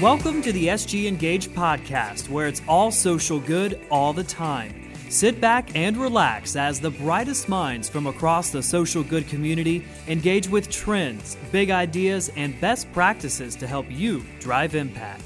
Welcome 0.00 0.42
to 0.42 0.52
the 0.52 0.68
SG 0.68 1.08
Engage 1.08 1.48
podcast, 1.48 2.28
where 2.28 2.46
it's 2.46 2.62
all 2.68 2.92
social 2.92 3.40
good 3.40 3.80
all 3.90 4.12
the 4.12 4.22
time. 4.22 4.92
Sit 5.08 5.40
back 5.40 5.74
and 5.74 5.96
relax 5.96 6.54
as 6.54 6.78
the 6.78 6.92
brightest 6.92 7.48
minds 7.48 7.88
from 7.88 8.06
across 8.06 8.50
the 8.50 8.62
social 8.62 9.02
good 9.02 9.26
community 9.26 9.84
engage 10.06 10.48
with 10.48 10.70
trends, 10.70 11.36
big 11.50 11.72
ideas, 11.72 12.30
and 12.36 12.60
best 12.60 12.92
practices 12.92 13.56
to 13.56 13.66
help 13.66 13.90
you 13.90 14.24
drive 14.38 14.76
impact. 14.76 15.24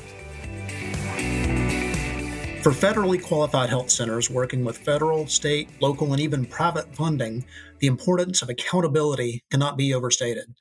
For 2.62 2.72
federally 2.72 3.22
qualified 3.22 3.68
health 3.68 3.90
centers 3.90 4.30
working 4.30 4.64
with 4.64 4.78
federal, 4.78 5.26
state, 5.26 5.68
local, 5.82 6.14
and 6.14 6.22
even 6.22 6.46
private 6.46 6.94
funding, 6.94 7.44
the 7.80 7.88
importance 7.88 8.40
of 8.40 8.48
accountability 8.48 9.42
cannot 9.50 9.76
be 9.76 9.92
overstated. 9.92 10.54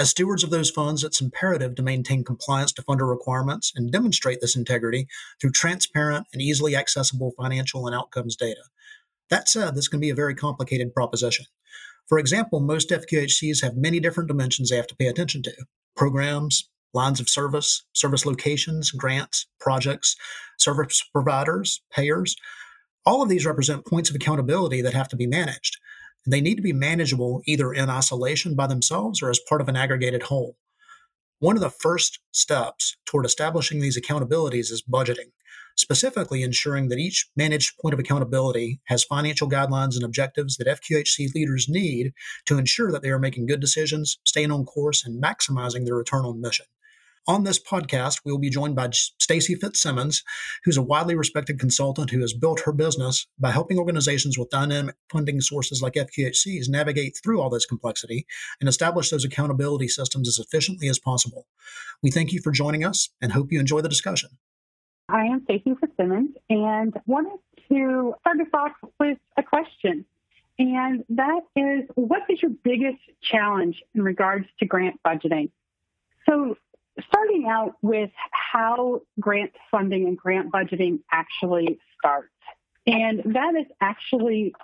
As 0.00 0.08
stewards 0.08 0.42
of 0.42 0.48
those 0.48 0.70
funds, 0.70 1.04
it's 1.04 1.20
imperative 1.20 1.74
to 1.74 1.82
maintain 1.82 2.24
compliance 2.24 2.72
to 2.72 2.82
funder 2.82 3.06
requirements 3.06 3.70
and 3.76 3.92
demonstrate 3.92 4.40
this 4.40 4.56
integrity 4.56 5.06
through 5.38 5.50
transparent 5.50 6.26
and 6.32 6.40
easily 6.40 6.74
accessible 6.74 7.34
financial 7.36 7.86
and 7.86 7.94
outcomes 7.94 8.34
data. 8.34 8.62
That 9.28 9.46
said, 9.46 9.74
this 9.74 9.88
can 9.88 10.00
be 10.00 10.08
a 10.08 10.14
very 10.14 10.34
complicated 10.34 10.94
proposition. 10.94 11.44
For 12.06 12.18
example, 12.18 12.60
most 12.60 12.88
FQHCs 12.88 13.62
have 13.62 13.76
many 13.76 14.00
different 14.00 14.28
dimensions 14.28 14.70
they 14.70 14.76
have 14.76 14.86
to 14.86 14.96
pay 14.96 15.06
attention 15.06 15.42
to 15.42 15.52
programs, 15.94 16.70
lines 16.94 17.20
of 17.20 17.28
service, 17.28 17.84
service 17.92 18.24
locations, 18.24 18.92
grants, 18.92 19.48
projects, 19.60 20.16
service 20.58 21.04
providers, 21.12 21.82
payers. 21.92 22.36
All 23.04 23.20
of 23.22 23.28
these 23.28 23.44
represent 23.44 23.84
points 23.84 24.08
of 24.08 24.16
accountability 24.16 24.80
that 24.80 24.94
have 24.94 25.08
to 25.08 25.16
be 25.16 25.26
managed. 25.26 25.76
They 26.26 26.40
need 26.40 26.56
to 26.56 26.62
be 26.62 26.72
manageable 26.72 27.42
either 27.46 27.72
in 27.72 27.88
isolation 27.88 28.54
by 28.54 28.66
themselves 28.66 29.22
or 29.22 29.30
as 29.30 29.40
part 29.48 29.60
of 29.60 29.68
an 29.68 29.76
aggregated 29.76 30.24
whole. 30.24 30.56
One 31.38 31.56
of 31.56 31.62
the 31.62 31.70
first 31.70 32.18
steps 32.32 32.96
toward 33.06 33.24
establishing 33.24 33.80
these 33.80 33.98
accountabilities 33.98 34.70
is 34.70 34.82
budgeting, 34.82 35.32
specifically 35.76 36.42
ensuring 36.42 36.88
that 36.88 36.98
each 36.98 37.30
managed 37.34 37.78
point 37.78 37.94
of 37.94 37.98
accountability 37.98 38.80
has 38.88 39.04
financial 39.04 39.48
guidelines 39.48 39.94
and 39.94 40.04
objectives 40.04 40.58
that 40.58 40.66
FQHC 40.66 41.34
leaders 41.34 41.66
need 41.68 42.12
to 42.44 42.58
ensure 42.58 42.92
that 42.92 43.00
they 43.00 43.08
are 43.08 43.18
making 43.18 43.46
good 43.46 43.60
decisions, 43.60 44.18
staying 44.24 44.50
on 44.50 44.66
course, 44.66 45.04
and 45.04 45.22
maximizing 45.22 45.86
their 45.86 45.96
return 45.96 46.26
on 46.26 46.42
mission. 46.42 46.66
On 47.28 47.44
this 47.44 47.62
podcast, 47.62 48.22
we 48.24 48.32
will 48.32 48.38
be 48.38 48.50
joined 48.50 48.74
by 48.74 48.88
Stacy 48.92 49.54
Fitzsimmons, 49.54 50.24
who's 50.64 50.78
a 50.78 50.82
widely 50.82 51.14
respected 51.14 51.60
consultant 51.60 52.10
who 52.10 52.20
has 52.20 52.32
built 52.32 52.60
her 52.60 52.72
business 52.72 53.26
by 53.38 53.50
helping 53.50 53.78
organizations 53.78 54.38
with 54.38 54.48
dynamic 54.50 54.96
funding 55.12 55.40
sources 55.40 55.82
like 55.82 55.94
FQHCs 55.94 56.68
navigate 56.68 57.18
through 57.22 57.40
all 57.40 57.50
this 57.50 57.66
complexity 57.66 58.26
and 58.58 58.68
establish 58.68 59.10
those 59.10 59.24
accountability 59.24 59.86
systems 59.86 60.28
as 60.28 60.38
efficiently 60.38 60.88
as 60.88 60.98
possible. 60.98 61.46
We 62.02 62.10
thank 62.10 62.32
you 62.32 62.40
for 62.40 62.50
joining 62.50 62.84
us 62.84 63.10
and 63.20 63.32
hope 63.32 63.52
you 63.52 63.60
enjoy 63.60 63.82
the 63.82 63.88
discussion. 63.88 64.30
I 65.08 65.24
am 65.24 65.42
Stacy 65.44 65.74
Fitzsimmons 65.78 66.30
and 66.48 66.94
wanted 67.06 67.38
to 67.70 68.14
start 68.20 68.40
us 68.40 68.46
off 68.54 68.72
with 68.98 69.18
a 69.36 69.42
question. 69.42 70.06
And 70.58 71.04
that 71.10 71.40
is, 71.54 71.88
what 71.94 72.22
is 72.28 72.40
your 72.42 72.52
biggest 72.64 73.02
challenge 73.22 73.82
in 73.94 74.02
regards 74.02 74.46
to 74.58 74.66
grant 74.66 75.00
budgeting? 75.06 75.50
So 76.28 76.56
starting 77.06 77.46
out 77.48 77.74
with 77.82 78.10
how 78.30 79.02
grant 79.18 79.52
funding 79.70 80.06
and 80.06 80.16
grant 80.16 80.52
budgeting 80.52 81.00
actually 81.12 81.78
starts. 81.98 82.28
And 82.86 83.22
that 83.34 83.54
is 83.54 83.66
actually, 83.80 84.54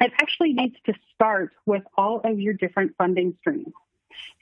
it 0.00 0.12
actually 0.20 0.52
needs 0.52 0.76
to 0.86 0.94
start 1.14 1.52
with 1.66 1.82
all 1.96 2.20
of 2.24 2.38
your 2.38 2.54
different 2.54 2.94
funding 2.98 3.36
streams. 3.40 3.72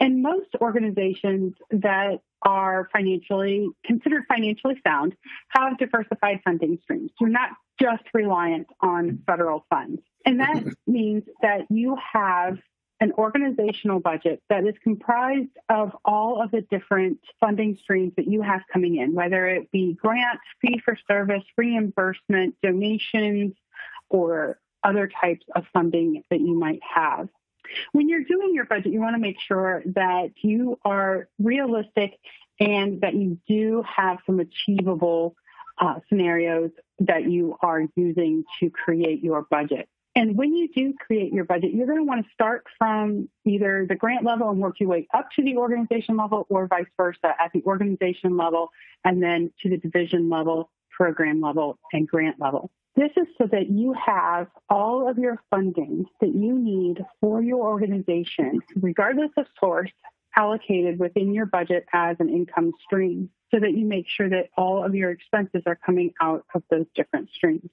And 0.00 0.22
most 0.22 0.48
organizations 0.60 1.54
that 1.70 2.20
are 2.42 2.88
financially 2.92 3.68
considered 3.84 4.24
financially 4.28 4.80
sound 4.86 5.16
have 5.48 5.78
diversified 5.78 6.40
funding 6.44 6.78
streams. 6.82 7.10
You're 7.20 7.30
not 7.30 7.50
just 7.80 8.04
reliant 8.14 8.68
on 8.80 9.22
federal 9.26 9.66
funds. 9.68 10.00
And 10.24 10.40
that 10.40 10.56
mm-hmm. 10.56 10.70
means 10.86 11.24
that 11.42 11.66
you 11.70 11.96
have 12.12 12.58
an 13.00 13.12
organizational 13.12 14.00
budget 14.00 14.42
that 14.48 14.64
is 14.66 14.74
comprised 14.82 15.50
of 15.68 15.94
all 16.04 16.40
of 16.40 16.50
the 16.50 16.62
different 16.62 17.18
funding 17.40 17.76
streams 17.82 18.12
that 18.16 18.26
you 18.26 18.40
have 18.40 18.62
coming 18.72 18.96
in, 18.96 19.14
whether 19.14 19.46
it 19.46 19.70
be 19.70 19.92
grants, 19.94 20.42
fee 20.60 20.80
for 20.84 20.96
service, 21.06 21.44
reimbursement, 21.56 22.54
donations, 22.62 23.54
or 24.08 24.58
other 24.82 25.08
types 25.08 25.44
of 25.54 25.64
funding 25.72 26.22
that 26.30 26.40
you 26.40 26.58
might 26.58 26.80
have. 26.82 27.28
When 27.92 28.08
you're 28.08 28.24
doing 28.24 28.54
your 28.54 28.64
budget, 28.64 28.92
you 28.92 29.00
want 29.00 29.16
to 29.16 29.20
make 29.20 29.40
sure 29.40 29.82
that 29.86 30.30
you 30.42 30.78
are 30.84 31.28
realistic 31.38 32.18
and 32.60 33.00
that 33.00 33.14
you 33.14 33.38
do 33.48 33.84
have 33.84 34.18
some 34.24 34.40
achievable 34.40 35.36
uh, 35.78 35.96
scenarios 36.08 36.70
that 37.00 37.30
you 37.30 37.56
are 37.60 37.82
using 37.96 38.44
to 38.60 38.70
create 38.70 39.22
your 39.22 39.42
budget. 39.50 39.88
And 40.16 40.34
when 40.34 40.56
you 40.56 40.68
do 40.74 40.94
create 40.94 41.30
your 41.30 41.44
budget, 41.44 41.74
you're 41.74 41.86
going 41.86 41.98
to 41.98 42.04
want 42.04 42.24
to 42.24 42.32
start 42.32 42.64
from 42.78 43.28
either 43.44 43.84
the 43.86 43.94
grant 43.94 44.24
level 44.24 44.48
and 44.48 44.58
work 44.58 44.80
your 44.80 44.88
way 44.88 45.06
up 45.12 45.28
to 45.36 45.44
the 45.44 45.58
organization 45.58 46.16
level 46.16 46.46
or 46.48 46.66
vice 46.66 46.86
versa 46.96 47.34
at 47.38 47.52
the 47.52 47.62
organization 47.64 48.38
level 48.38 48.70
and 49.04 49.22
then 49.22 49.52
to 49.62 49.68
the 49.68 49.76
division 49.76 50.30
level, 50.30 50.70
program 50.90 51.42
level, 51.42 51.78
and 51.92 52.08
grant 52.08 52.40
level. 52.40 52.70
This 52.96 53.10
is 53.18 53.26
so 53.36 53.46
that 53.52 53.68
you 53.68 53.92
have 53.92 54.46
all 54.70 55.06
of 55.06 55.18
your 55.18 55.38
funding 55.50 56.06
that 56.22 56.34
you 56.34 56.58
need 56.58 57.04
for 57.20 57.42
your 57.42 57.68
organization, 57.68 58.62
regardless 58.74 59.32
of 59.36 59.44
source, 59.60 59.92
allocated 60.34 60.98
within 60.98 61.34
your 61.34 61.44
budget 61.44 61.84
as 61.92 62.16
an 62.20 62.30
income 62.30 62.72
stream 62.86 63.28
so 63.52 63.60
that 63.60 63.72
you 63.72 63.84
make 63.84 64.06
sure 64.08 64.30
that 64.30 64.48
all 64.56 64.82
of 64.82 64.94
your 64.94 65.10
expenses 65.10 65.62
are 65.66 65.76
coming 65.76 66.14
out 66.22 66.46
of 66.54 66.62
those 66.70 66.86
different 66.94 67.28
streams. 67.34 67.68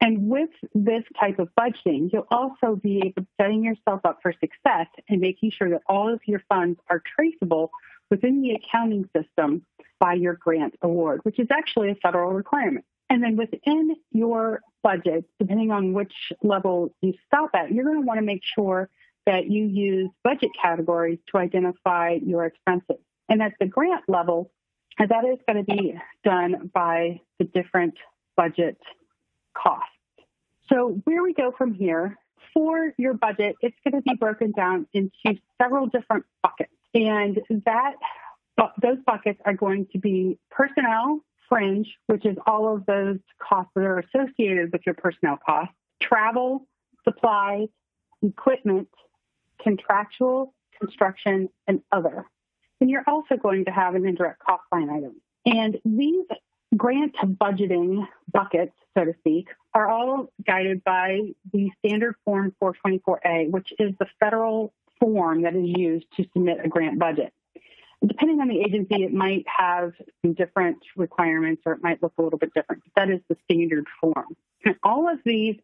And 0.00 0.28
with 0.28 0.50
this 0.74 1.04
type 1.18 1.38
of 1.38 1.48
budgeting, 1.58 2.10
you'll 2.12 2.26
also 2.30 2.76
be 2.76 3.14
setting 3.40 3.64
yourself 3.64 4.00
up 4.04 4.20
for 4.22 4.32
success 4.32 4.86
and 5.08 5.20
making 5.20 5.50
sure 5.50 5.70
that 5.70 5.82
all 5.86 6.12
of 6.12 6.20
your 6.26 6.42
funds 6.48 6.78
are 6.88 7.02
traceable 7.16 7.70
within 8.10 8.42
the 8.42 8.52
accounting 8.52 9.08
system 9.16 9.62
by 9.98 10.14
your 10.14 10.34
grant 10.34 10.74
award, 10.82 11.20
which 11.24 11.38
is 11.38 11.48
actually 11.50 11.90
a 11.90 11.94
federal 11.96 12.32
requirement. 12.32 12.84
And 13.08 13.22
then 13.22 13.36
within 13.36 13.96
your 14.12 14.60
budget, 14.82 15.24
depending 15.38 15.70
on 15.70 15.92
which 15.92 16.12
level 16.42 16.94
you 17.02 17.14
stop 17.26 17.50
at, 17.54 17.72
you're 17.72 17.84
going 17.84 18.00
to 18.00 18.06
want 18.06 18.18
to 18.18 18.24
make 18.24 18.42
sure 18.54 18.88
that 19.26 19.50
you 19.50 19.66
use 19.66 20.08
budget 20.24 20.50
categories 20.60 21.18
to 21.30 21.38
identify 21.38 22.18
your 22.24 22.46
expenses. 22.46 22.96
And 23.28 23.42
at 23.42 23.52
the 23.60 23.66
grant 23.66 24.04
level, 24.08 24.50
that 24.98 25.24
is 25.24 25.38
going 25.46 25.64
to 25.64 25.74
be 25.74 25.94
done 26.24 26.70
by 26.72 27.20
the 27.38 27.44
different 27.44 27.94
budget 28.36 28.78
costs. 29.60 29.90
So 30.72 31.00
where 31.04 31.22
we 31.22 31.34
go 31.34 31.52
from 31.56 31.74
here, 31.74 32.16
for 32.54 32.92
your 32.98 33.14
budget, 33.14 33.56
it's 33.60 33.76
going 33.84 34.02
to 34.02 34.10
be 34.10 34.16
broken 34.16 34.52
down 34.52 34.86
into 34.92 35.38
several 35.60 35.86
different 35.86 36.24
buckets. 36.42 36.72
And 36.94 37.40
that 37.66 37.94
those 38.82 38.98
buckets 39.06 39.40
are 39.44 39.54
going 39.54 39.86
to 39.92 39.98
be 39.98 40.38
personnel, 40.50 41.20
fringe, 41.48 41.88
which 42.06 42.26
is 42.26 42.36
all 42.46 42.74
of 42.74 42.84
those 42.86 43.18
costs 43.38 43.70
that 43.74 43.84
are 43.84 43.98
associated 44.00 44.72
with 44.72 44.82
your 44.84 44.94
personnel 44.94 45.38
costs, 45.44 45.74
travel, 46.00 46.66
supplies, 47.04 47.68
equipment, 48.22 48.88
contractual, 49.62 50.54
construction, 50.78 51.48
and 51.66 51.80
other. 51.92 52.26
And 52.80 52.90
you're 52.90 53.04
also 53.06 53.36
going 53.36 53.64
to 53.66 53.70
have 53.70 53.94
an 53.94 54.06
indirect 54.06 54.40
cost 54.40 54.62
line 54.72 54.90
item. 54.90 55.20
And 55.46 55.78
these 55.84 56.26
grant 56.76 57.14
budgeting 57.16 58.06
buckets, 58.32 58.74
so 58.96 59.04
to 59.04 59.14
speak, 59.18 59.48
are 59.74 59.88
all 59.88 60.32
guided 60.46 60.82
by 60.84 61.20
the 61.52 61.70
standard 61.78 62.14
form 62.24 62.54
424A, 62.62 63.50
which 63.50 63.72
is 63.78 63.92
the 63.98 64.06
federal 64.18 64.72
form 64.98 65.42
that 65.42 65.54
is 65.54 65.66
used 65.66 66.06
to 66.16 66.24
submit 66.32 66.58
a 66.64 66.68
grant 66.68 66.98
budget. 66.98 67.32
Depending 68.06 68.40
on 68.40 68.48
the 68.48 68.60
agency, 68.60 69.04
it 69.04 69.12
might 69.12 69.44
have 69.46 69.92
some 70.22 70.32
different 70.32 70.78
requirements 70.96 71.62
or 71.66 71.72
it 71.72 71.82
might 71.82 72.02
look 72.02 72.12
a 72.18 72.22
little 72.22 72.38
bit 72.38 72.54
different. 72.54 72.82
But 72.84 72.92
that 72.96 73.14
is 73.14 73.20
the 73.28 73.36
standard 73.44 73.86
form. 74.00 74.36
And 74.64 74.76
all 74.82 75.08
of 75.08 75.18
these 75.24 75.56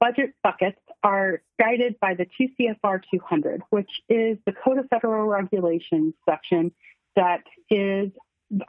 budget 0.00 0.34
buckets 0.42 0.80
are 1.02 1.42
guided 1.58 2.00
by 2.00 2.14
the 2.14 2.26
2 2.38 2.48
CFR 2.58 3.02
200, 3.12 3.62
which 3.70 3.90
is 4.08 4.38
the 4.46 4.52
Code 4.52 4.78
of 4.78 4.88
Federal 4.88 5.26
Regulations 5.26 6.14
section 6.28 6.72
that 7.16 7.42
is 7.70 8.10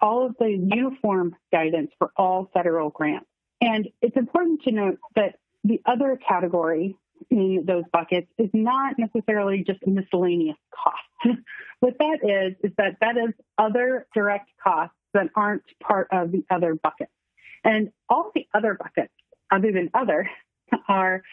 all 0.01 0.25
of 0.25 0.35
the 0.39 0.49
uniform 0.49 1.35
guidance 1.51 1.91
for 1.97 2.11
all 2.17 2.49
federal 2.53 2.89
grants. 2.89 3.27
And 3.61 3.87
it's 4.01 4.17
important 4.17 4.63
to 4.63 4.71
note 4.71 4.99
that 5.15 5.35
the 5.63 5.81
other 5.85 6.19
category 6.27 6.95
in 7.29 7.63
those 7.65 7.83
buckets 7.91 8.27
is 8.37 8.49
not 8.53 8.95
necessarily 8.97 9.63
just 9.63 9.85
miscellaneous 9.85 10.57
costs. 10.73 11.39
what 11.79 11.97
that 11.99 12.19
is, 12.23 12.55
is 12.63 12.75
that 12.77 12.97
that 13.01 13.17
is 13.17 13.33
other 13.57 14.05
direct 14.13 14.49
costs 14.63 14.95
that 15.13 15.29
aren't 15.35 15.63
part 15.81 16.07
of 16.11 16.31
the 16.31 16.43
other 16.49 16.75
bucket. 16.75 17.09
And 17.63 17.91
all 18.09 18.31
the 18.35 18.47
other 18.53 18.75
buckets, 18.75 19.13
other 19.51 19.71
than 19.71 19.89
other, 19.93 20.29
are 20.87 21.23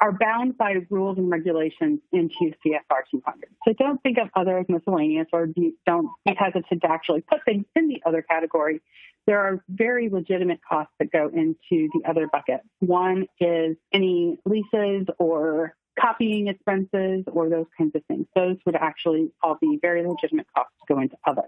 are 0.00 0.12
bound 0.12 0.56
by 0.56 0.76
rules 0.88 1.18
and 1.18 1.30
regulations 1.30 2.00
into 2.12 2.52
CFR 2.64 3.02
200. 3.10 3.50
So 3.66 3.74
don't 3.74 4.02
think 4.02 4.18
of 4.18 4.28
other 4.34 4.58
as 4.58 4.66
miscellaneous 4.68 5.26
or 5.32 5.46
don't 5.86 6.08
be 6.24 6.34
hesitant 6.36 6.80
to 6.82 6.90
actually 6.90 7.20
put 7.20 7.44
things 7.44 7.66
in 7.76 7.88
the 7.88 8.02
other 8.06 8.22
category. 8.22 8.80
There 9.26 9.38
are 9.38 9.62
very 9.68 10.08
legitimate 10.08 10.60
costs 10.66 10.94
that 10.98 11.12
go 11.12 11.28
into 11.28 11.88
the 11.92 12.02
other 12.08 12.28
bucket. 12.32 12.60
One 12.78 13.26
is 13.38 13.76
any 13.92 14.38
leases 14.46 15.06
or 15.18 15.74
copying 16.00 16.48
expenses 16.48 17.24
or 17.30 17.50
those 17.50 17.66
kinds 17.76 17.94
of 17.94 18.02
things. 18.06 18.26
Those 18.34 18.56
would 18.64 18.76
actually 18.76 19.32
all 19.42 19.58
be 19.60 19.78
very 19.82 20.06
legitimate 20.06 20.46
costs 20.56 20.72
to 20.80 20.94
go 20.94 21.00
into 21.00 21.16
other. 21.26 21.46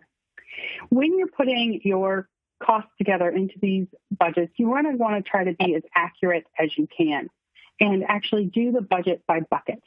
When 0.91 1.17
you're 1.17 1.29
putting 1.29 1.81
your 1.85 2.29
costs 2.63 2.91
together 2.99 3.31
into 3.31 3.55
these 3.63 3.87
budgets, 4.11 4.53
you 4.57 4.69
want 4.69 4.87
to 4.91 4.97
want 4.97 5.25
to 5.25 5.29
try 5.29 5.45
to 5.45 5.55
be 5.55 5.75
as 5.75 5.83
accurate 5.95 6.45
as 6.59 6.77
you 6.77 6.87
can 6.95 7.31
and 7.81 8.05
actually 8.07 8.47
do 8.47 8.73
the 8.73 8.81
budget 8.81 9.23
by 9.27 9.41
bucket. 9.41 9.83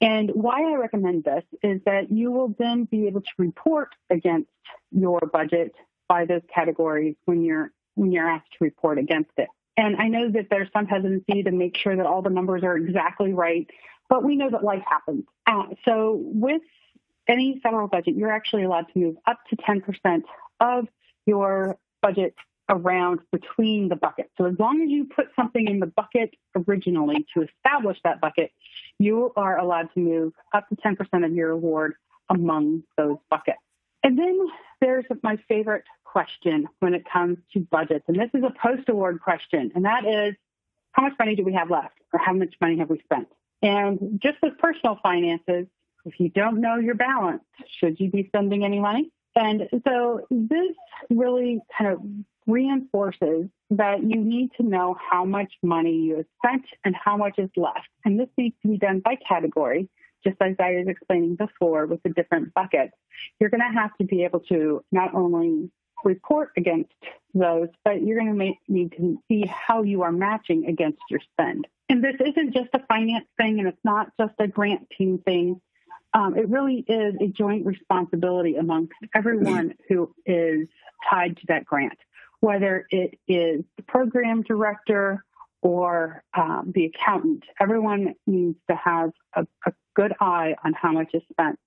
And 0.00 0.30
why 0.30 0.72
I 0.72 0.76
recommend 0.76 1.24
this 1.24 1.44
is 1.62 1.80
that 1.86 2.10
you 2.10 2.30
will 2.30 2.54
then 2.58 2.84
be 2.84 3.06
able 3.06 3.22
to 3.22 3.30
report 3.38 3.94
against 4.10 4.50
your 4.90 5.20
budget 5.32 5.72
by 6.08 6.24
those 6.26 6.42
categories 6.54 7.16
when 7.24 7.42
you're 7.42 7.72
when 7.94 8.10
you're 8.12 8.28
asked 8.28 8.50
to 8.52 8.64
report 8.64 8.98
against 8.98 9.30
it. 9.36 9.48
And 9.76 9.96
I 9.96 10.08
know 10.08 10.30
that 10.30 10.48
there's 10.50 10.68
some 10.72 10.86
hesitancy 10.86 11.44
to 11.44 11.50
make 11.50 11.76
sure 11.76 11.96
that 11.96 12.06
all 12.06 12.22
the 12.22 12.30
numbers 12.30 12.62
are 12.64 12.76
exactly 12.76 13.32
right, 13.32 13.68
but 14.08 14.24
we 14.24 14.36
know 14.36 14.50
that 14.50 14.64
life 14.64 14.82
happens. 14.88 15.24
Uh, 15.46 15.74
so 15.84 16.20
with 16.22 16.62
any 17.28 17.60
federal 17.62 17.88
budget, 17.88 18.14
you're 18.16 18.32
actually 18.32 18.64
allowed 18.64 18.86
to 18.92 18.98
move 18.98 19.16
up 19.26 19.38
to 19.50 19.56
10% 19.56 20.22
of 20.60 20.86
your 21.26 21.78
budget 22.02 22.34
around 22.68 23.20
between 23.30 23.88
the 23.88 23.96
buckets. 23.96 24.30
So 24.38 24.46
as 24.46 24.54
long 24.58 24.82
as 24.82 24.90
you 24.90 25.04
put 25.04 25.26
something 25.36 25.68
in 25.68 25.80
the 25.80 25.86
bucket 25.86 26.34
originally 26.66 27.26
to 27.34 27.42
establish 27.42 27.98
that 28.04 28.20
bucket, 28.20 28.52
you 28.98 29.32
are 29.36 29.58
allowed 29.58 29.92
to 29.94 30.00
move 30.00 30.32
up 30.54 30.68
to 30.68 30.76
10% 30.76 31.24
of 31.24 31.32
your 31.32 31.50
award 31.50 31.94
among 32.30 32.82
those 32.96 33.18
buckets. 33.30 33.58
And 34.02 34.18
then 34.18 34.38
there's 34.80 35.04
my 35.22 35.38
favorite 35.48 35.84
question 36.04 36.68
when 36.80 36.94
it 36.94 37.04
comes 37.10 37.38
to 37.52 37.60
budgets. 37.60 38.04
And 38.08 38.18
this 38.18 38.30
is 38.34 38.42
a 38.44 38.52
post 38.62 38.88
award 38.88 39.20
question. 39.20 39.72
And 39.74 39.84
that 39.84 40.04
is 40.06 40.34
how 40.92 41.02
much 41.02 41.14
money 41.18 41.34
do 41.34 41.44
we 41.44 41.52
have 41.54 41.70
left 41.70 41.96
or 42.12 42.20
how 42.20 42.32
much 42.32 42.54
money 42.60 42.78
have 42.78 42.88
we 42.88 43.00
spent? 43.00 43.28
And 43.62 44.20
just 44.22 44.36
with 44.42 44.56
personal 44.58 44.98
finances, 45.02 45.66
if 46.04 46.20
you 46.20 46.28
don't 46.28 46.60
know 46.60 46.76
your 46.76 46.94
balance, 46.94 47.42
should 47.78 47.98
you 47.98 48.10
be 48.10 48.26
spending 48.28 48.64
any 48.64 48.78
money? 48.78 49.10
And 49.34 49.68
so 49.86 50.26
this 50.30 50.76
really 51.10 51.60
kind 51.76 51.92
of 51.92 52.00
reinforces 52.46 53.48
that 53.70 54.02
you 54.02 54.16
need 54.16 54.50
to 54.56 54.62
know 54.62 54.96
how 55.10 55.24
much 55.24 55.52
money 55.62 55.96
you 55.96 56.16
have 56.16 56.26
spent 56.44 56.64
and 56.84 56.94
how 56.94 57.16
much 57.16 57.38
is 57.38 57.50
left. 57.56 57.88
And 58.04 58.18
this 58.18 58.28
needs 58.36 58.54
to 58.62 58.68
be 58.68 58.78
done 58.78 59.00
by 59.00 59.16
category, 59.26 59.88
just 60.22 60.36
as 60.40 60.56
I 60.58 60.72
was 60.72 60.86
explaining 60.88 61.36
before 61.36 61.86
with 61.86 62.02
the 62.02 62.10
different 62.10 62.52
buckets. 62.54 62.92
You're 63.40 63.50
going 63.50 63.60
to 63.60 63.80
have 63.80 63.96
to 63.98 64.04
be 64.04 64.24
able 64.24 64.40
to 64.40 64.84
not 64.92 65.14
only 65.14 65.70
report 66.04 66.50
against 66.56 66.92
those, 67.32 67.68
but 67.84 68.02
you're 68.02 68.18
going 68.18 68.38
to 68.38 68.72
need 68.72 68.92
to 68.92 69.18
see 69.28 69.46
how 69.46 69.82
you 69.82 70.02
are 70.02 70.12
matching 70.12 70.66
against 70.66 71.00
your 71.08 71.20
spend. 71.32 71.66
And 71.88 72.02
this 72.04 72.16
isn't 72.20 72.54
just 72.54 72.68
a 72.74 72.80
finance 72.86 73.26
thing 73.38 73.58
and 73.58 73.68
it's 73.68 73.84
not 73.84 74.08
just 74.20 74.34
a 74.38 74.46
grant 74.46 74.88
team 74.96 75.18
thing. 75.24 75.60
Um, 76.12 76.36
it 76.36 76.48
really 76.48 76.84
is 76.86 77.14
a 77.20 77.26
joint 77.26 77.66
responsibility 77.66 78.56
amongst 78.56 78.92
everyone 79.14 79.74
who 79.88 80.14
is 80.26 80.68
tied 81.10 81.36
to 81.38 81.42
that 81.48 81.64
grant 81.64 81.98
whether 82.44 82.86
it 82.90 83.18
is 83.26 83.64
the 83.78 83.82
program 83.84 84.42
director 84.42 85.24
or 85.62 86.22
um, 86.36 86.72
the 86.74 86.84
accountant. 86.84 87.42
Everyone 87.58 88.14
needs 88.26 88.58
to 88.68 88.76
have 88.76 89.12
a, 89.34 89.46
a 89.64 89.72
good 89.96 90.12
eye 90.20 90.54
on 90.62 90.74
how 90.74 90.92
much 90.92 91.08
is 91.14 91.22
spent. 91.32 91.58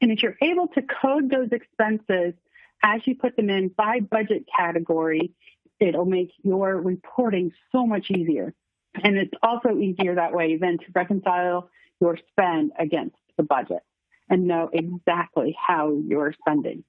And 0.00 0.10
if 0.10 0.24
you're 0.24 0.36
able 0.42 0.66
to 0.74 0.82
code 0.82 1.30
those 1.30 1.50
expenses 1.52 2.34
as 2.82 3.02
you 3.04 3.14
put 3.14 3.36
them 3.36 3.48
in 3.50 3.68
by 3.68 4.00
budget 4.00 4.46
category, 4.58 5.30
it'll 5.78 6.06
make 6.06 6.32
your 6.42 6.76
reporting 6.76 7.52
so 7.70 7.86
much 7.86 8.10
easier. 8.10 8.52
And 9.00 9.16
it's 9.16 9.34
also 9.44 9.78
easier 9.78 10.16
that 10.16 10.32
way 10.32 10.56
than 10.56 10.78
to 10.78 10.84
reconcile 10.92 11.70
your 12.00 12.18
spend 12.32 12.72
against 12.80 13.14
the 13.36 13.44
budget 13.44 13.84
and 14.28 14.48
know 14.48 14.70
exactly 14.72 15.56
how 15.56 15.96
you're 16.04 16.34
spending. 16.40 16.82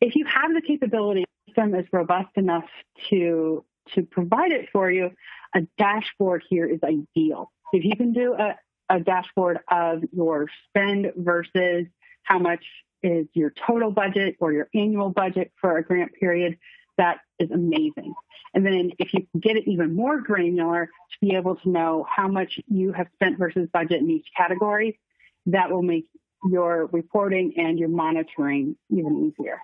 If 0.00 0.16
you 0.16 0.24
have 0.24 0.54
the 0.54 0.62
capability 0.66 1.26
system 1.52 1.74
is 1.74 1.86
robust 1.92 2.30
enough 2.36 2.64
to 3.10 3.64
to 3.94 4.02
provide 4.02 4.52
it 4.52 4.68
for 4.72 4.90
you, 4.90 5.10
a 5.54 5.62
dashboard 5.76 6.44
here 6.48 6.66
is 6.66 6.78
ideal. 6.84 7.50
If 7.72 7.84
you 7.84 7.96
can 7.96 8.12
do 8.12 8.34
a, 8.34 8.56
a 8.88 9.00
dashboard 9.00 9.58
of 9.70 10.04
your 10.12 10.46
spend 10.68 11.12
versus 11.16 11.86
how 12.22 12.38
much 12.38 12.64
is 13.02 13.26
your 13.34 13.52
total 13.66 13.90
budget 13.90 14.36
or 14.38 14.52
your 14.52 14.68
annual 14.72 15.10
budget 15.10 15.50
for 15.60 15.76
a 15.78 15.82
grant 15.82 16.12
period, 16.14 16.58
that 16.96 17.18
is 17.40 17.50
amazing. 17.50 18.14
And 18.54 18.64
then 18.64 18.92
if 18.98 19.12
you 19.12 19.26
get 19.40 19.56
it 19.56 19.66
even 19.66 19.96
more 19.96 20.20
granular 20.20 20.86
to 20.86 21.26
be 21.26 21.34
able 21.34 21.56
to 21.56 21.68
know 21.68 22.06
how 22.08 22.28
much 22.28 22.60
you 22.68 22.92
have 22.92 23.08
spent 23.14 23.36
versus 23.38 23.68
budget 23.72 24.00
in 24.00 24.10
each 24.10 24.28
category, 24.36 25.00
that 25.46 25.72
will 25.72 25.82
make 25.82 26.06
your 26.48 26.86
reporting 26.92 27.54
and 27.56 27.80
your 27.80 27.88
monitoring 27.88 28.76
even 28.90 29.32
easier. 29.36 29.60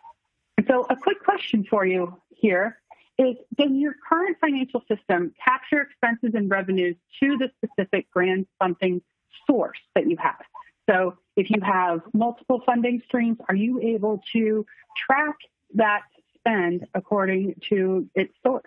So, 0.69 0.87
a 0.91 0.97
quick 0.97 1.23
question 1.25 1.65
for 1.65 1.87
you 1.87 2.17
here 2.31 2.79
is 3.19 3.37
Does 3.57 3.71
your 3.71 3.95
current 4.09 4.37
financial 4.41 4.83
system 4.89 5.35
capture 5.43 5.81
expenses 5.81 6.33
and 6.35 6.51
revenues 6.51 6.97
to 7.21 7.39
the 7.39 7.51
specific 7.57 8.11
grant 8.11 8.49
funding 8.59 9.03
source 9.47 9.79
that 9.95 10.09
you 10.09 10.17
have? 10.19 10.41
So, 10.89 11.17
if 11.37 11.51
you 11.51 11.61
have 11.63 12.03
multiple 12.13 12.63
funding 12.67 13.03
streams, 13.07 13.39
are 13.49 13.55
you 13.55 13.81
able 13.81 14.23
to 14.33 14.67
track 14.97 15.37
that 15.75 16.03
spend 16.35 16.87
according 16.95 17.55
to 17.69 18.09
its 18.15 18.35
source? 18.45 18.65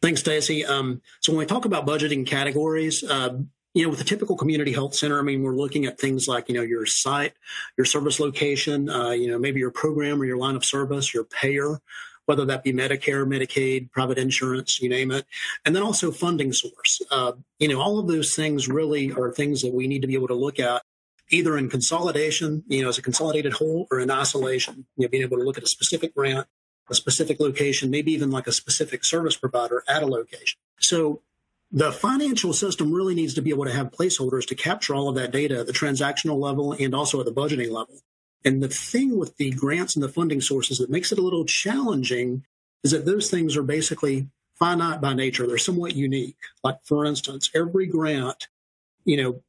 Thanks, 0.00 0.20
Stacy. 0.20 0.64
Um, 0.64 1.00
so 1.20 1.32
when 1.32 1.40
we 1.40 1.46
talk 1.46 1.64
about 1.64 1.86
budgeting 1.86 2.24
categories, 2.24 3.02
uh, 3.02 3.38
you 3.74 3.84
know, 3.84 3.90
with 3.90 4.00
a 4.00 4.04
typical 4.04 4.36
community 4.36 4.72
health 4.72 4.94
center, 4.94 5.18
I 5.18 5.22
mean, 5.22 5.42
we're 5.42 5.54
looking 5.54 5.86
at 5.86 6.00
things 6.00 6.26
like, 6.26 6.48
you 6.48 6.54
know, 6.54 6.62
your 6.62 6.86
site, 6.86 7.34
your 7.76 7.84
service 7.84 8.18
location, 8.18 8.88
uh, 8.88 9.10
you 9.10 9.30
know, 9.30 9.38
maybe 9.38 9.60
your 9.60 9.70
program 9.70 10.20
or 10.20 10.24
your 10.24 10.38
line 10.38 10.56
of 10.56 10.64
service, 10.64 11.12
your 11.12 11.24
payer, 11.24 11.78
whether 12.26 12.44
that 12.44 12.64
be 12.64 12.72
Medicare, 12.72 13.26
Medicaid, 13.26 13.90
private 13.90 14.18
insurance, 14.18 14.80
you 14.80 14.88
name 14.88 15.10
it, 15.10 15.26
and 15.64 15.74
then 15.74 15.82
also 15.82 16.10
funding 16.10 16.52
source. 16.52 17.00
Uh, 17.10 17.32
you 17.58 17.68
know, 17.68 17.80
all 17.80 17.98
of 17.98 18.06
those 18.06 18.34
things 18.34 18.68
really 18.68 19.12
are 19.12 19.32
things 19.32 19.62
that 19.62 19.72
we 19.72 19.86
need 19.86 20.02
to 20.02 20.08
be 20.08 20.14
able 20.14 20.28
to 20.28 20.34
look 20.34 20.58
at 20.58 20.82
either 21.30 21.58
in 21.58 21.68
consolidation, 21.68 22.64
you 22.68 22.82
know, 22.82 22.88
as 22.88 22.98
a 22.98 23.02
consolidated 23.02 23.52
whole 23.52 23.86
or 23.90 24.00
in 24.00 24.10
isolation, 24.10 24.86
you 24.96 25.04
know, 25.04 25.08
being 25.08 25.22
able 25.22 25.36
to 25.36 25.42
look 25.42 25.58
at 25.58 25.64
a 25.64 25.68
specific 25.68 26.14
grant, 26.14 26.46
a 26.90 26.94
specific 26.94 27.38
location, 27.38 27.90
maybe 27.90 28.12
even 28.12 28.30
like 28.30 28.46
a 28.46 28.52
specific 28.52 29.04
service 29.04 29.36
provider 29.36 29.82
at 29.88 30.02
a 30.02 30.06
location. 30.06 30.58
So 30.80 31.22
the 31.70 31.92
financial 31.92 32.52
system 32.52 32.92
really 32.92 33.14
needs 33.14 33.34
to 33.34 33.42
be 33.42 33.50
able 33.50 33.66
to 33.66 33.72
have 33.72 33.90
placeholders 33.90 34.46
to 34.46 34.54
capture 34.54 34.94
all 34.94 35.08
of 35.08 35.14
that 35.16 35.32
data 35.32 35.60
at 35.60 35.66
the 35.66 35.72
transactional 35.72 36.38
level 36.38 36.72
and 36.72 36.94
also 36.94 37.20
at 37.20 37.26
the 37.26 37.32
budgeting 37.32 37.70
level. 37.70 38.00
And 38.44 38.62
the 38.62 38.68
thing 38.68 39.18
with 39.18 39.36
the 39.36 39.50
grants 39.50 39.94
and 39.94 40.02
the 40.02 40.08
funding 40.08 40.40
sources 40.40 40.78
that 40.78 40.90
makes 40.90 41.12
it 41.12 41.18
a 41.18 41.22
little 41.22 41.44
challenging 41.44 42.44
is 42.82 42.92
that 42.92 43.04
those 43.04 43.30
things 43.30 43.56
are 43.56 43.62
basically 43.62 44.28
finite 44.58 45.00
by 45.00 45.12
nature. 45.12 45.46
They're 45.46 45.58
somewhat 45.58 45.94
unique. 45.94 46.36
Like, 46.64 46.78
for 46.84 47.04
instance, 47.04 47.50
every 47.54 47.86
grant, 47.86 48.48
you 49.04 49.16
know, 49.22 49.42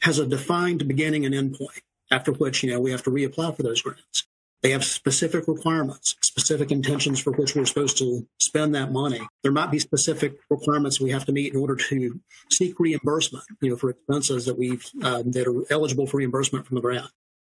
has 0.00 0.18
a 0.18 0.26
defined 0.26 0.88
beginning 0.88 1.24
and 1.24 1.34
end 1.34 1.54
point, 1.54 1.82
after 2.10 2.32
which, 2.32 2.62
you 2.62 2.70
know, 2.70 2.80
we 2.80 2.90
have 2.90 3.04
to 3.04 3.10
reapply 3.10 3.56
for 3.56 3.62
those 3.62 3.82
grants. 3.82 4.26
They 4.62 4.70
have 4.70 4.84
specific 4.84 5.48
requirements, 5.48 6.14
specific 6.20 6.70
intentions 6.70 7.20
for 7.20 7.32
which 7.32 7.56
we're 7.56 7.66
supposed 7.66 7.98
to 7.98 8.26
spend 8.38 8.74
that 8.76 8.92
money. 8.92 9.20
There 9.42 9.50
might 9.50 9.72
be 9.72 9.80
specific 9.80 10.34
requirements 10.50 11.00
we 11.00 11.10
have 11.10 11.24
to 11.26 11.32
meet 11.32 11.52
in 11.52 11.60
order 11.60 11.74
to 11.74 12.20
seek 12.50 12.78
reimbursement, 12.78 13.44
you 13.60 13.70
know, 13.70 13.76
for 13.76 13.90
expenses 13.90 14.46
that 14.46 14.56
we've 14.56 14.88
uh, 15.02 15.24
that 15.26 15.48
are 15.48 15.72
eligible 15.72 16.06
for 16.06 16.18
reimbursement 16.18 16.66
from 16.66 16.76
the 16.76 16.80
grant. 16.80 17.10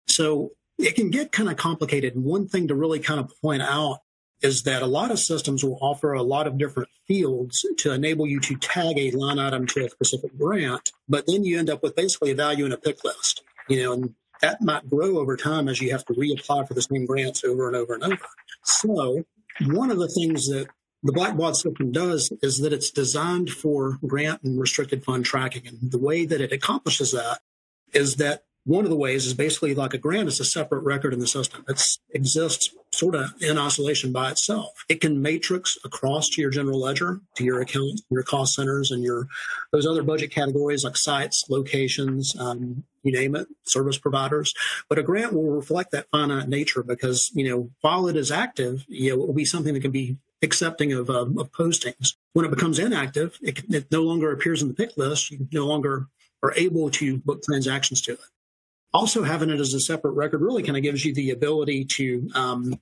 So 0.07 0.51
it 0.77 0.95
can 0.95 1.09
get 1.09 1.31
kind 1.31 1.49
of 1.49 1.55
complicated. 1.55 2.15
And 2.15 2.25
one 2.25 2.47
thing 2.47 2.67
to 2.67 2.75
really 2.75 2.99
kind 2.99 3.19
of 3.19 3.31
point 3.41 3.61
out 3.61 3.99
is 4.41 4.63
that 4.63 4.81
a 4.81 4.87
lot 4.87 5.09
of 5.09 5.19
systems 5.19 5.63
will 5.63 5.79
offer 5.81 6.13
a 6.13 6.21
lot 6.21 6.45
of 6.45 6.57
different 6.57 6.89
fields 7.07 7.65
to 7.77 7.91
enable 7.91 8.27
you 8.27 8.39
to 8.39 8.55
tag 8.57 8.97
a 8.97 9.11
line 9.11 9.39
item 9.39 9.65
to 9.65 9.85
a 9.85 9.89
specific 9.89 10.37
grant, 10.37 10.91
but 11.09 11.25
then 11.25 11.43
you 11.43 11.57
end 11.57 11.69
up 11.69 11.81
with 11.81 11.95
basically 11.95 12.31
a 12.31 12.35
value 12.35 12.65
in 12.65 12.71
a 12.71 12.77
pick 12.77 13.03
list. 13.03 13.43
You 13.67 13.83
know, 13.83 13.93
and 13.93 14.13
that 14.41 14.61
might 14.61 14.89
grow 14.89 15.17
over 15.19 15.35
time 15.37 15.67
as 15.67 15.81
you 15.81 15.91
have 15.91 16.05
to 16.05 16.13
reapply 16.13 16.67
for 16.67 16.73
the 16.73 16.81
same 16.81 17.05
grants 17.05 17.43
over 17.43 17.67
and 17.67 17.75
over 17.75 17.93
and 17.93 18.03
over. 18.03 18.17
So, 18.63 19.23
one 19.65 19.91
of 19.91 19.97
the 19.97 20.07
things 20.07 20.47
that 20.47 20.67
the 21.03 21.13
Blackbaud 21.13 21.55
system 21.55 21.91
does 21.91 22.31
is 22.41 22.59
that 22.59 22.73
it's 22.73 22.91
designed 22.91 23.49
for 23.49 23.97
grant 24.05 24.43
and 24.43 24.59
restricted 24.59 25.03
fund 25.03 25.25
tracking. 25.25 25.67
And 25.67 25.91
the 25.91 25.99
way 25.99 26.25
that 26.25 26.41
it 26.41 26.51
accomplishes 26.51 27.11
that 27.11 27.39
is 27.93 28.15
that 28.17 28.43
one 28.67 28.83
of 28.83 28.89
the 28.89 28.97
ways 28.97 29.25
is 29.25 29.33
basically 29.33 29.73
like 29.73 29.93
a 29.93 29.97
grant 29.97 30.27
is 30.27 30.41
a 30.41 30.45
separate 30.45 30.81
record 30.81 31.13
in 31.13 31.19
the 31.19 31.27
system. 31.27 31.63
It 31.69 31.81
exists 32.11 32.75
sort 32.91 33.15
of 33.15 33.31
in 33.39 33.57
isolation 33.57 34.11
by 34.11 34.29
itself. 34.29 34.83
It 34.89 34.99
can 34.99 35.21
matrix 35.21 35.77
across 35.85 36.29
to 36.31 36.41
your 36.41 36.51
general 36.51 36.81
ledger, 36.81 37.21
to 37.35 37.45
your 37.45 37.61
account, 37.61 38.01
your 38.09 38.23
cost 38.23 38.55
centers, 38.55 38.91
and 38.91 39.01
your 39.01 39.29
those 39.71 39.87
other 39.87 40.03
budget 40.03 40.31
categories 40.31 40.83
like 40.83 40.97
sites, 40.97 41.45
locations, 41.49 42.37
um, 42.37 42.83
you 43.03 43.13
name 43.13 43.37
it, 43.37 43.47
service 43.63 43.97
providers. 43.97 44.53
But 44.89 44.99
a 44.99 45.03
grant 45.03 45.31
will 45.31 45.49
reflect 45.49 45.91
that 45.91 46.09
finite 46.11 46.49
nature 46.49 46.83
because 46.83 47.31
you 47.33 47.49
know 47.49 47.69
while 47.79 48.07
it 48.07 48.17
is 48.17 48.31
active, 48.31 48.83
you 48.89 49.11
know, 49.15 49.23
it 49.23 49.27
will 49.27 49.33
be 49.33 49.45
something 49.45 49.75
that 49.75 49.81
can 49.81 49.91
be 49.91 50.17
accepting 50.41 50.91
of, 50.91 51.09
um, 51.09 51.39
of 51.39 51.53
postings. 51.53 52.15
When 52.33 52.45
it 52.45 52.51
becomes 52.51 52.79
inactive, 52.79 53.39
it, 53.41 53.63
it 53.69 53.89
no 53.91 54.03
longer 54.03 54.33
appears 54.33 54.61
in 54.61 54.67
the 54.67 54.73
pick 54.73 54.97
list. 54.97 55.31
You 55.31 55.47
no 55.53 55.65
longer 55.65 56.07
are 56.43 56.53
able 56.55 56.89
to 56.91 57.17
book 57.19 57.41
transactions 57.43 58.01
to 58.01 58.11
it. 58.11 58.19
Also, 58.97 59.21
having 59.21 59.51
it 59.51 59.59
as 59.59 59.75
a 59.75 59.79
separate 59.79 60.13
record 60.13 60.41
really 60.41 60.63
kind 60.63 60.75
of 60.75 60.81
gives 60.81 61.05
you 61.05 61.13
the 61.13 61.29
ability 61.29 61.85
to 61.85 62.27
um, 62.33 62.79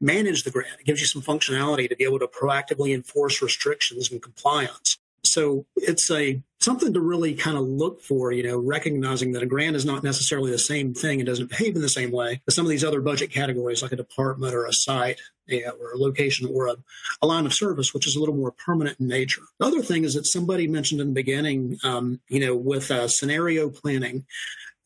manage 0.00 0.42
the 0.44 0.50
grant. 0.50 0.80
It 0.80 0.86
gives 0.86 1.02
you 1.02 1.06
some 1.06 1.20
functionality 1.20 1.86
to 1.86 1.94
be 1.94 2.04
able 2.04 2.18
to 2.20 2.26
proactively 2.26 2.94
enforce 2.94 3.42
restrictions 3.42 4.10
and 4.10 4.22
compliance. 4.22 4.96
So 5.22 5.66
it's 5.76 6.10
a 6.10 6.40
something 6.60 6.94
to 6.94 7.00
really 7.00 7.34
kind 7.34 7.58
of 7.58 7.64
look 7.64 8.00
for, 8.00 8.32
you 8.32 8.42
know, 8.42 8.56
recognizing 8.56 9.32
that 9.32 9.42
a 9.42 9.46
grant 9.46 9.76
is 9.76 9.84
not 9.84 10.02
necessarily 10.02 10.50
the 10.50 10.58
same 10.58 10.94
thing. 10.94 11.20
It 11.20 11.24
doesn't 11.24 11.50
behave 11.50 11.76
in 11.76 11.82
the 11.82 11.90
same 11.90 12.10
way 12.10 12.40
as 12.48 12.54
some 12.54 12.64
of 12.64 12.70
these 12.70 12.84
other 12.84 13.02
budget 13.02 13.30
categories, 13.30 13.82
like 13.82 13.92
a 13.92 13.96
department 13.96 14.54
or 14.54 14.64
a 14.64 14.72
site 14.72 15.20
yeah, 15.46 15.70
or 15.80 15.92
a 15.92 15.98
location 15.98 16.48
or 16.52 16.68
a, 16.68 16.76
a, 17.22 17.26
line 17.26 17.44
of 17.44 17.52
service, 17.52 17.92
which 17.92 18.06
is 18.06 18.16
a 18.16 18.20
little 18.20 18.36
more 18.36 18.52
permanent 18.52 19.00
in 19.00 19.08
nature. 19.08 19.42
The 19.58 19.66
other 19.66 19.82
thing 19.82 20.04
is 20.04 20.14
that 20.14 20.26
somebody 20.26 20.68
mentioned 20.68 21.00
in 21.00 21.08
the 21.08 21.14
beginning, 21.14 21.78
um, 21.82 22.20
you 22.28 22.40
know, 22.40 22.54
with 22.54 22.90
uh, 22.90 23.08
scenario 23.08 23.68
planning, 23.68 24.24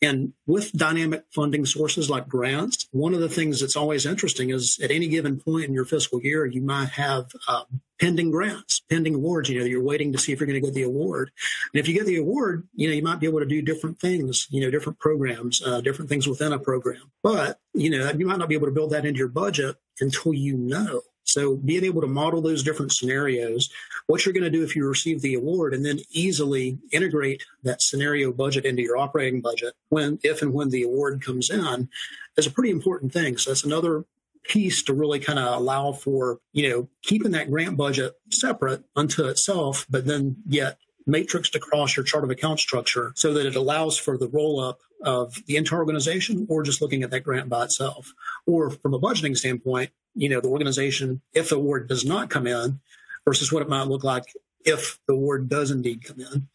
and 0.04 0.32
with 0.46 0.73
dynamic 0.73 1.25
funding 1.34 1.64
sources 1.64 2.11
like 2.11 2.28
grants, 2.28 2.87
one 2.90 3.14
of 3.14 3.20
the 3.20 3.28
things 3.28 3.61
that's 3.61 3.76
always 3.76 4.04
interesting 4.04 4.50
is 4.50 4.78
at 4.82 4.90
any 4.90 5.08
given 5.08 5.40
point 5.40 5.64
in 5.64 5.73
your 5.73 5.87
fiscal 5.87 6.20
year, 6.20 6.44
you 6.44 6.61
might 6.61 6.90
have 6.90 7.30
uh, 7.49 7.64
pending 7.99 8.30
grants, 8.30 8.82
pending 8.90 9.14
awards. 9.14 9.49
You 9.49 9.61
know, 9.61 9.64
you're 9.64 9.82
waiting 9.82 10.12
to 10.12 10.18
see 10.18 10.32
if 10.32 10.40
you're 10.40 10.46
going 10.46 10.61
to 10.61 10.66
get 10.66 10.75
the 10.75 10.82
award. 10.82 11.30
And 11.73 11.80
if 11.80 11.88
you 11.88 11.94
get 11.94 12.06
the 12.06 12.18
award, 12.18 12.68
you 12.75 12.88
know, 12.88 12.94
you 12.94 13.02
might 13.02 13.20
be 13.20 13.26
able 13.26 13.40
to 13.40 13.46
do 13.46 13.62
different 13.62 13.99
things, 13.99 14.46
you 14.50 14.61
know, 14.61 14.70
different 14.70 14.99
programs, 14.99 15.62
uh, 15.62 15.80
different 15.80 16.11
things 16.11 16.26
within 16.26 16.52
a 16.52 16.58
program. 16.58 17.11
But, 17.23 17.58
you 17.73 17.90
know, 17.90 18.11
you 18.12 18.26
might 18.26 18.38
not 18.38 18.49
be 18.49 18.54
able 18.54 18.66
to 18.66 18.75
build 18.75 18.90
that 18.90 19.06
into 19.06 19.18
your 19.18 19.28
budget 19.28 19.76
until 20.00 20.34
you 20.34 20.56
know 20.56 21.02
so 21.34 21.56
being 21.56 21.84
able 21.84 22.00
to 22.00 22.06
model 22.06 22.40
those 22.40 22.62
different 22.62 22.92
scenarios, 22.92 23.68
what 24.06 24.24
you're 24.24 24.32
going 24.32 24.44
to 24.44 24.50
do 24.50 24.62
if 24.62 24.76
you 24.76 24.86
receive 24.86 25.20
the 25.20 25.34
award, 25.34 25.74
and 25.74 25.84
then 25.84 25.98
easily 26.10 26.78
integrate 26.92 27.42
that 27.64 27.82
scenario 27.82 28.30
budget 28.30 28.64
into 28.64 28.82
your 28.82 28.96
operating 28.96 29.40
budget 29.40 29.74
when, 29.88 30.20
if 30.22 30.42
and 30.42 30.52
when 30.52 30.68
the 30.68 30.84
award 30.84 31.20
comes 31.24 31.50
in, 31.50 31.88
is 32.36 32.46
a 32.46 32.52
pretty 32.52 32.70
important 32.70 33.12
thing. 33.12 33.36
So 33.36 33.50
that's 33.50 33.64
another 33.64 34.04
piece 34.44 34.84
to 34.84 34.94
really 34.94 35.18
kind 35.18 35.40
of 35.40 35.60
allow 35.60 35.90
for, 35.90 36.38
you 36.52 36.68
know, 36.68 36.88
keeping 37.02 37.32
that 37.32 37.50
grant 37.50 37.76
budget 37.76 38.14
separate 38.30 38.84
unto 38.94 39.24
itself, 39.24 39.86
but 39.90 40.06
then 40.06 40.36
yet 40.46 40.78
matrixed 41.08 41.56
across 41.56 41.96
your 41.96 42.04
chart 42.04 42.22
of 42.22 42.30
account 42.30 42.60
structure 42.60 43.12
so 43.16 43.34
that 43.34 43.46
it 43.46 43.56
allows 43.56 43.98
for 43.98 44.16
the 44.16 44.28
roll 44.28 44.60
up 44.60 44.78
of 45.04 45.34
the 45.46 45.56
entire 45.56 45.78
organization 45.78 46.46
or 46.49 46.62
just 46.62 46.82
looking 46.82 47.02
at 47.02 47.11
that 47.11 47.25
grant 47.25 47.49
by 47.49 47.64
itself. 47.64 48.12
Or 48.46 48.70
from 48.70 48.94
a 48.94 49.00
budgeting 49.00 49.37
standpoint, 49.37 49.90
you 50.14 50.28
know, 50.28 50.40
the 50.40 50.49
organization, 50.49 51.20
if 51.32 51.50
the 51.50 51.56
award 51.56 51.88
does 51.88 52.04
not 52.04 52.30
come 52.30 52.46
in 52.46 52.80
versus 53.25 53.52
what 53.52 53.62
it 53.62 53.68
might 53.68 53.88
look 53.88 54.04
like 54.04 54.25
if 54.64 54.99
the 55.06 55.14
award 55.14 55.49
does 55.49 55.70
indeed 55.70 56.04
come 56.04 56.20
in. 56.20 56.49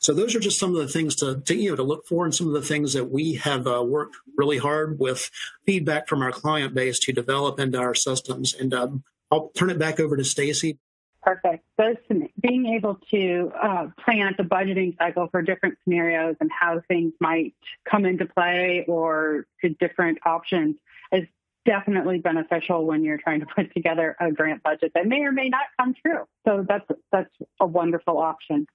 So 0.00 0.12
those 0.12 0.34
are 0.34 0.40
just 0.40 0.58
some 0.58 0.74
of 0.74 0.82
the 0.82 0.88
things 0.88 1.14
to, 1.16 1.40
to 1.40 1.54
you 1.54 1.70
know 1.70 1.76
to 1.76 1.82
look 1.84 2.06
for, 2.08 2.24
and 2.24 2.34
some 2.34 2.48
of 2.48 2.54
the 2.54 2.62
things 2.62 2.92
that 2.92 3.10
we 3.10 3.34
have 3.34 3.68
uh, 3.68 3.84
worked 3.84 4.16
really 4.36 4.58
hard 4.58 4.98
with 4.98 5.30
feedback 5.64 6.08
from 6.08 6.22
our 6.22 6.32
client 6.32 6.74
base 6.74 6.98
to 7.00 7.12
develop 7.12 7.60
into 7.60 7.78
our 7.78 7.94
systems. 7.94 8.52
And 8.52 8.74
um, 8.74 9.04
I'll 9.30 9.50
turn 9.50 9.70
it 9.70 9.78
back 9.78 10.00
over 10.00 10.16
to 10.16 10.24
Stacy. 10.24 10.78
Perfect. 11.22 11.64
Those 11.78 11.96
being 12.40 12.66
able 12.66 12.98
to 13.12 13.52
uh, 13.60 13.88
plan 14.04 14.26
out 14.26 14.36
the 14.36 14.42
budgeting 14.42 14.96
cycle 14.98 15.28
for 15.28 15.40
different 15.40 15.78
scenarios 15.84 16.34
and 16.40 16.50
how 16.50 16.82
things 16.88 17.12
might 17.20 17.54
come 17.88 18.04
into 18.04 18.26
play 18.26 18.84
or 18.88 19.46
to 19.60 19.68
different 19.68 20.18
options 20.26 20.76
is 21.12 21.28
definitely 21.64 22.18
beneficial 22.18 22.86
when 22.86 23.04
you're 23.04 23.18
trying 23.18 23.38
to 23.38 23.46
put 23.46 23.72
together 23.72 24.16
a 24.18 24.32
grant 24.32 24.64
budget 24.64 24.90
that 24.96 25.06
may 25.06 25.20
or 25.20 25.30
may 25.30 25.48
not 25.48 25.62
come 25.78 25.94
true. 25.94 26.26
So 26.44 26.66
that's 26.68 26.86
that's 27.12 27.30
a 27.60 27.66
wonderful 27.66 28.18
option. 28.18 28.66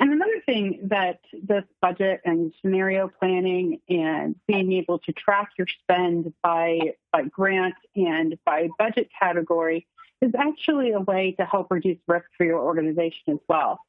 And 0.00 0.10
another 0.10 0.40
thing 0.44 0.80
that 0.84 1.20
this 1.40 1.64
budget 1.80 2.20
and 2.24 2.52
scenario 2.60 3.08
planning 3.20 3.80
and 3.88 4.34
being 4.48 4.72
able 4.72 4.98
to 5.00 5.12
track 5.12 5.50
your 5.56 5.68
spend 5.82 6.32
by 6.42 6.94
by 7.12 7.22
grant 7.24 7.74
and 7.94 8.36
by 8.44 8.68
budget 8.76 9.08
category 9.16 9.86
is 10.22 10.32
actually 10.38 10.92
a 10.92 11.00
way 11.00 11.34
to 11.38 11.44
help 11.44 11.70
reduce 11.70 11.98
risk 12.06 12.26
for 12.38 12.46
your 12.46 12.60
organization 12.60 13.34
as 13.34 13.38
well. 13.48 13.80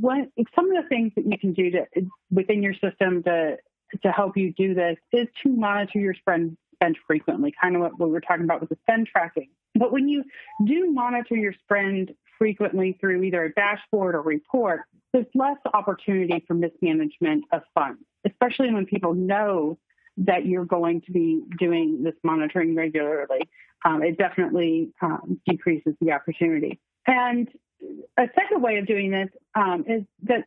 What, 0.00 0.28
some 0.54 0.70
of 0.70 0.82
the 0.82 0.88
things 0.88 1.12
that 1.16 1.24
you 1.26 1.38
can 1.38 1.52
do 1.52 1.70
to, 1.72 1.86
within 2.30 2.62
your 2.62 2.74
system 2.74 3.22
to 3.24 3.56
to 4.02 4.12
help 4.12 4.36
you 4.36 4.52
do 4.52 4.74
this 4.74 4.98
is 5.12 5.26
to 5.42 5.48
monitor 5.48 5.98
your 5.98 6.14
spend 6.14 6.56
spend 6.74 6.96
frequently, 7.06 7.52
kind 7.60 7.74
of 7.74 7.82
what 7.82 7.98
we 7.98 8.08
were 8.08 8.20
talking 8.20 8.44
about 8.44 8.60
with 8.60 8.68
the 8.68 8.78
spend 8.82 9.06
tracking. 9.06 9.48
But 9.74 9.92
when 9.92 10.08
you 10.08 10.24
do 10.64 10.92
monitor 10.92 11.34
your 11.34 11.54
spend 11.64 12.12
frequently 12.38 12.96
through 13.00 13.22
either 13.22 13.44
a 13.44 13.52
dashboard 13.52 14.14
or 14.14 14.22
report, 14.22 14.82
there's 15.12 15.26
less 15.34 15.56
opportunity 15.74 16.44
for 16.46 16.54
mismanagement 16.54 17.44
of 17.52 17.62
funds, 17.74 18.00
especially 18.24 18.72
when 18.72 18.86
people 18.86 19.14
know 19.14 19.78
that 20.18 20.46
you're 20.46 20.64
going 20.64 21.00
to 21.02 21.12
be 21.12 21.42
doing 21.58 22.02
this 22.02 22.14
monitoring 22.22 22.74
regularly. 22.74 23.40
Um, 23.84 24.02
it 24.02 24.18
definitely 24.18 24.92
um, 25.00 25.40
decreases 25.46 25.94
the 26.00 26.12
opportunity. 26.12 26.80
And 27.06 27.48
a 28.18 28.28
second 28.34 28.62
way 28.62 28.78
of 28.78 28.86
doing 28.86 29.10
this 29.10 29.28
um, 29.54 29.84
is 29.88 30.02
that, 30.24 30.44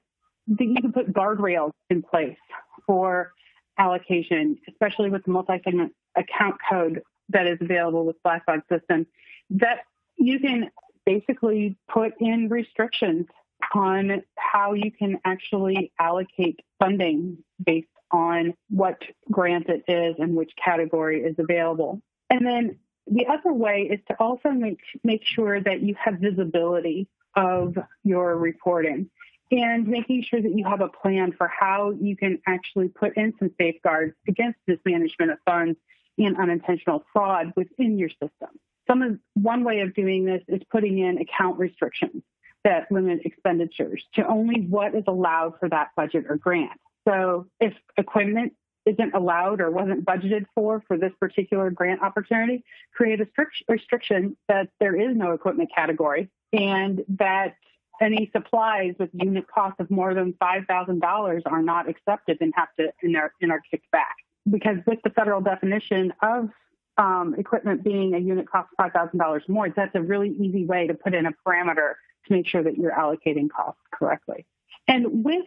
you 0.48 0.76
can 0.82 0.92
put 0.92 1.14
guardrails 1.14 1.72
in 1.90 2.02
place 2.02 2.38
for 2.86 3.32
allocation, 3.78 4.58
especially 4.68 5.10
with 5.10 5.24
the 5.24 5.32
multi-segment 5.32 5.94
account 6.16 6.56
code 6.70 7.02
that 7.30 7.48
is 7.48 7.58
available 7.62 8.06
with 8.06 8.18
Blackbaud 8.24 8.62
system, 8.70 9.08
that 9.52 9.80
you 10.18 10.40
can 10.40 10.70
basically 11.06 11.78
put 11.88 12.14
in 12.20 12.50
restrictions 12.50 13.28
on 13.74 14.24
how 14.36 14.74
you 14.74 14.92
can 14.92 15.20
actually 15.24 15.92
allocate 16.00 16.60
funding 16.80 17.38
based 17.64 17.88
on 18.12 18.54
what 18.70 19.02
grant 19.32 19.70
it 19.70 19.84
is 19.88 20.16
and 20.20 20.36
which 20.36 20.52
category 20.64 21.22
is 21.22 21.36
available. 21.40 22.02
And 22.30 22.46
then 22.46 22.78
the 23.08 23.28
other 23.28 23.54
way 23.54 23.90
is 23.92 24.00
to 24.08 24.16
also 24.20 24.50
make, 24.50 24.80
make 25.04 25.26
sure 25.26 25.60
that 25.62 25.82
you 25.82 25.96
have 26.04 26.16
visibility 26.16 27.08
of 27.36 27.78
your 28.04 28.38
reporting 28.38 29.10
and 29.52 29.88
making 29.88 30.24
sure 30.24 30.42
that 30.42 30.58
you 30.58 30.66
have 30.66 30.82
a 30.82 30.88
plan 30.88 31.34
for 31.34 31.48
how 31.48 31.92
you 31.92 32.16
can 32.16 32.40
actually 32.48 32.88
put 32.88 33.18
in 33.18 33.34
some 33.38 33.52
safeguards 33.60 34.14
against 34.28 34.58
mismanagement 34.68 35.32
of 35.32 35.38
funds 35.46 35.78
and 36.18 36.38
unintentional 36.38 37.04
fraud 37.12 37.52
within 37.56 37.98
your 37.98 38.10
system. 38.10 38.50
Some 38.88 39.02
of, 39.02 39.20
one 39.34 39.64
way 39.64 39.82
of 39.82 39.94
doing 39.94 40.26
this 40.26 40.42
is 40.48 40.62
putting 40.72 41.00
in 41.00 41.18
account 41.18 41.60
restrictions 41.60 42.24
that 42.64 42.92
limit 42.92 43.22
expenditures 43.26 44.04
to 44.16 44.26
only 44.28 44.62
what 44.62 44.96
is 44.96 45.04
allowed 45.08 45.54
for 45.60 45.68
that 45.70 45.90
budget 45.96 46.26
or 46.30 46.38
grant. 46.38 46.80
So 47.08 47.48
if 47.60 47.74
equipment 47.98 48.54
isn't 48.86 49.14
allowed 49.14 49.62
or 49.62 49.70
wasn't 49.70 50.06
budgeted 50.06 50.46
for 50.56 50.84
for 50.88 50.98
this 50.98 51.12
particular 51.20 51.70
grant 51.70 52.02
opportunity, 52.02 52.64
create 52.94 53.22
a 53.22 53.28
strict 53.32 53.64
restriction 53.68 54.36
that 54.48 54.70
there 54.80 54.96
is 54.96 55.16
no 55.16 55.32
equipment 55.32 55.70
category 55.76 56.30
and 56.54 57.04
that 57.08 57.56
any 58.02 58.30
supplies 58.36 58.96
with 59.00 59.10
unit 59.14 59.46
cost 59.48 59.80
of 59.80 59.90
more 59.92 60.14
than 60.14 60.34
$5,000 60.34 61.42
are 61.46 61.62
not 61.62 61.88
accepted 61.88 62.38
and 62.42 62.52
have 62.56 62.70
to 62.80 62.92
and 63.04 63.16
are, 63.16 63.32
and 63.42 63.52
are 63.52 63.62
kicked 63.70 63.90
back. 63.92 64.16
Because 64.50 64.78
with 64.88 65.00
the 65.04 65.12
federal 65.12 65.40
definition 65.40 66.12
of 66.24 66.50
um, 66.98 67.36
equipment 67.38 67.84
being 67.84 68.16
a 68.16 68.18
unit 68.18 68.50
cost 68.50 68.70
of 68.78 68.92
$5,000 68.92 69.48
more, 69.48 69.70
that's 69.70 69.94
a 69.94 70.02
really 70.02 70.30
easy 70.30 70.66
way 70.66 70.88
to 70.88 70.96
put 70.96 71.14
in 71.14 71.28
a 71.28 71.32
parameter 71.46 71.94
to 72.26 72.34
make 72.34 72.48
sure 72.48 72.64
that 72.64 72.78
you're 72.78 72.92
allocating 72.92 73.50
costs 73.50 73.82
correctly. 73.94 74.46
And 74.88 75.24
with 75.24 75.46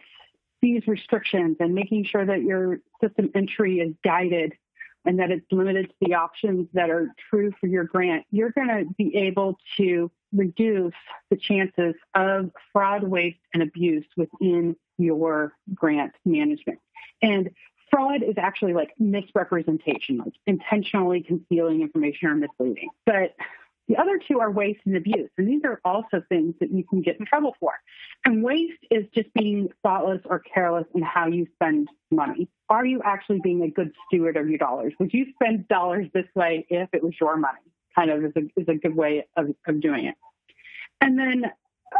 these 0.65 0.87
restrictions 0.87 1.57
and 1.59 1.75
making 1.75 2.03
sure 2.03 2.25
that 2.25 2.41
your 2.41 2.79
system 2.99 3.29
entry 3.35 3.77
is 3.77 3.93
guided 4.03 4.51
and 5.05 5.19
that 5.19 5.29
it's 5.29 5.45
limited 5.51 5.87
to 5.87 5.95
the 6.01 6.15
options 6.15 6.67
that 6.73 6.89
are 6.89 7.09
true 7.29 7.51
for 7.61 7.67
your 7.67 7.83
grant, 7.83 8.25
you're 8.31 8.49
going 8.49 8.67
to 8.67 8.85
be 8.97 9.15
able 9.15 9.59
to 9.77 10.09
reduce 10.33 10.95
the 11.29 11.37
chances 11.37 11.93
of 12.15 12.49
fraud, 12.73 13.03
waste, 13.03 13.37
and 13.53 13.61
abuse 13.61 14.05
within 14.17 14.75
your 14.97 15.53
grant 15.75 16.13
management. 16.25 16.79
And 17.21 17.51
fraud 17.91 18.23
is 18.23 18.33
actually 18.39 18.73
like 18.73 18.89
misrepresentation, 18.97 20.17
like 20.17 20.33
intentionally 20.47 21.21
concealing 21.21 21.81
information 21.81 22.27
or 22.27 22.35
misleading. 22.35 22.89
But 23.05 23.35
The 23.87 23.97
other 23.97 24.19
two 24.27 24.39
are 24.39 24.49
waste 24.49 24.79
and 24.85 24.97
abuse. 24.97 25.29
And 25.37 25.47
these 25.47 25.61
are 25.63 25.79
also 25.85 26.23
things 26.27 26.55
that 26.59 26.71
you 26.71 26.83
can 26.83 27.01
get 27.01 27.19
in 27.19 27.25
trouble 27.25 27.55
for. 27.59 27.73
And 28.25 28.43
waste 28.43 28.83
is 28.89 29.05
just 29.13 29.31
being 29.33 29.69
thoughtless 29.83 30.21
or 30.25 30.39
careless 30.39 30.85
in 30.95 31.03
how 31.03 31.27
you 31.27 31.47
spend 31.53 31.89
money. 32.09 32.47
Are 32.69 32.85
you 32.85 33.01
actually 33.03 33.41
being 33.43 33.61
a 33.61 33.69
good 33.69 33.91
steward 34.07 34.37
of 34.37 34.49
your 34.49 34.57
dollars? 34.57 34.93
Would 34.99 35.13
you 35.13 35.27
spend 35.35 35.67
dollars 35.67 36.07
this 36.13 36.25
way 36.33 36.65
if 36.69 36.89
it 36.93 37.03
was 37.03 37.13
your 37.21 37.37
money? 37.37 37.59
Kind 37.95 38.09
of 38.09 38.25
is 38.25 38.33
a, 38.35 38.59
is 38.59 38.67
a 38.67 38.75
good 38.75 38.95
way 38.95 39.27
of, 39.37 39.47
of 39.67 39.79
doing 39.81 40.05
it. 40.05 40.15
And 40.99 41.19
then 41.19 41.45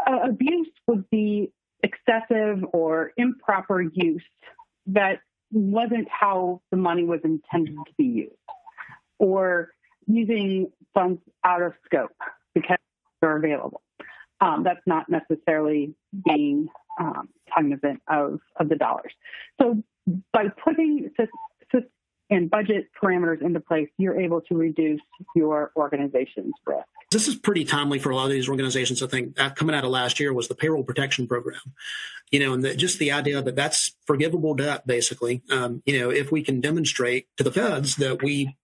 uh, 0.06 0.18
abuse 0.24 0.68
would 0.88 1.08
be 1.10 1.52
excessive 1.82 2.64
or 2.72 3.12
improper 3.16 3.80
use 3.80 4.24
that 4.86 5.20
wasn't 5.52 6.08
how 6.10 6.60
the 6.70 6.76
money 6.76 7.04
was 7.04 7.20
intended 7.22 7.76
to 7.86 7.92
be 7.96 8.04
used, 8.04 8.34
or 9.18 9.70
using 10.06 10.70
funds 10.94 11.20
out 11.44 11.62
of 11.62 11.72
scope 11.84 12.16
because 12.54 12.78
they're 13.20 13.36
available. 13.36 13.82
Um, 14.40 14.62
that's 14.64 14.80
not 14.86 15.06
necessarily 15.08 15.94
being 16.26 16.68
um, 17.00 17.28
cognizant 17.54 18.02
of, 18.08 18.40
of 18.56 18.68
the 18.68 18.76
dollars. 18.76 19.12
So 19.60 19.82
by 20.32 20.46
putting 20.62 21.10
and 22.30 22.50
budget 22.50 22.88
parameters 23.00 23.40
into 23.42 23.60
place, 23.60 23.88
you're 23.98 24.20
able 24.20 24.40
to 24.42 24.56
reduce 24.56 25.00
your 25.34 25.70
organization's 25.76 26.52
risk. 26.66 26.86
This 27.10 27.28
is 27.28 27.36
pretty 27.36 27.64
timely 27.64 27.98
for 27.98 28.10
a 28.10 28.16
lot 28.16 28.24
of 28.24 28.32
these 28.32 28.48
organizations. 28.48 29.02
I 29.02 29.06
think 29.06 29.40
uh, 29.40 29.50
coming 29.50 29.76
out 29.76 29.84
of 29.84 29.90
last 29.90 30.18
year 30.18 30.32
was 30.32 30.48
the 30.48 30.54
payroll 30.54 30.82
protection 30.82 31.28
program, 31.28 31.60
you 32.32 32.40
know, 32.40 32.52
and 32.52 32.64
the, 32.64 32.74
just 32.74 32.98
the 32.98 33.12
idea 33.12 33.40
that 33.42 33.54
that's 33.54 33.94
forgivable 34.06 34.54
debt, 34.54 34.86
basically. 34.86 35.42
Um, 35.50 35.82
you 35.86 36.00
know, 36.00 36.10
if 36.10 36.32
we 36.32 36.42
can 36.42 36.60
demonstrate 36.60 37.28
to 37.36 37.44
the 37.44 37.52
feds 37.52 37.96
that 37.96 38.22
we 38.22 38.56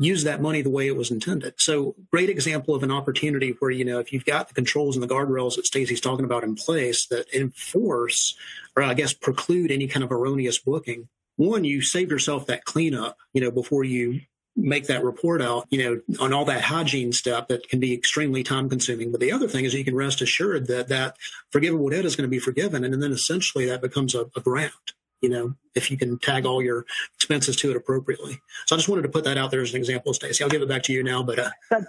use 0.00 0.24
that 0.24 0.40
money 0.40 0.62
the 0.62 0.70
way 0.70 0.86
it 0.86 0.96
was 0.96 1.10
intended. 1.10 1.54
So 1.58 1.94
great 2.10 2.30
example 2.30 2.74
of 2.74 2.82
an 2.82 2.90
opportunity 2.90 3.54
where, 3.58 3.70
you 3.70 3.84
know, 3.84 3.98
if 3.98 4.12
you've 4.12 4.24
got 4.24 4.48
the 4.48 4.54
controls 4.54 4.96
and 4.96 5.02
the 5.02 5.14
guardrails 5.14 5.56
that 5.56 5.66
Stacy's 5.66 6.00
talking 6.00 6.24
about 6.24 6.42
in 6.42 6.54
place 6.54 7.06
that 7.08 7.32
enforce 7.34 8.34
or 8.76 8.82
I 8.82 8.94
guess 8.94 9.12
preclude 9.12 9.70
any 9.70 9.86
kind 9.86 10.02
of 10.02 10.10
erroneous 10.10 10.58
booking, 10.58 11.08
one, 11.36 11.64
you 11.64 11.82
save 11.82 12.10
yourself 12.10 12.46
that 12.46 12.64
cleanup, 12.64 13.18
you 13.34 13.42
know, 13.42 13.50
before 13.50 13.84
you 13.84 14.22
make 14.56 14.86
that 14.86 15.04
report 15.04 15.42
out, 15.42 15.66
you 15.70 15.78
know, 15.82 16.18
on 16.18 16.32
all 16.32 16.44
that 16.46 16.62
hygiene 16.62 17.12
stuff 17.12 17.48
that 17.48 17.68
can 17.68 17.78
be 17.78 17.94
extremely 17.94 18.42
time 18.42 18.68
consuming. 18.68 19.10
But 19.10 19.20
the 19.20 19.32
other 19.32 19.48
thing 19.48 19.64
is 19.64 19.74
you 19.74 19.84
can 19.84 19.94
rest 19.94 20.22
assured 20.22 20.66
that 20.68 20.88
that 20.88 21.16
forgivable 21.50 21.90
debt 21.90 22.04
is 22.04 22.16
going 22.16 22.28
to 22.28 22.30
be 22.30 22.38
forgiven. 22.38 22.84
And 22.84 23.02
then 23.02 23.12
essentially 23.12 23.66
that 23.66 23.82
becomes 23.82 24.14
a, 24.14 24.30
a 24.36 24.40
grant, 24.40 24.72
you 25.20 25.28
know, 25.28 25.54
if 25.74 25.90
you 25.90 25.96
can 25.96 26.18
tag 26.18 26.46
all 26.46 26.62
your 26.62 26.86
expenses 27.14 27.56
to 27.56 27.70
it 27.70 27.76
appropriately. 27.76 28.40
So 28.66 28.74
I 28.74 28.78
just 28.78 28.88
wanted 28.88 29.02
to 29.02 29.08
put 29.08 29.24
that 29.24 29.38
out 29.38 29.50
there 29.50 29.60
as 29.60 29.70
an 29.70 29.76
example, 29.76 30.14
Stacy. 30.14 30.42
I'll 30.42 30.50
give 30.50 30.62
it 30.62 30.68
back 30.68 30.82
to 30.84 30.92
you 30.92 31.02
now, 31.02 31.22
but 31.22 31.38
uh, 31.38 31.50
that's, 31.70 31.86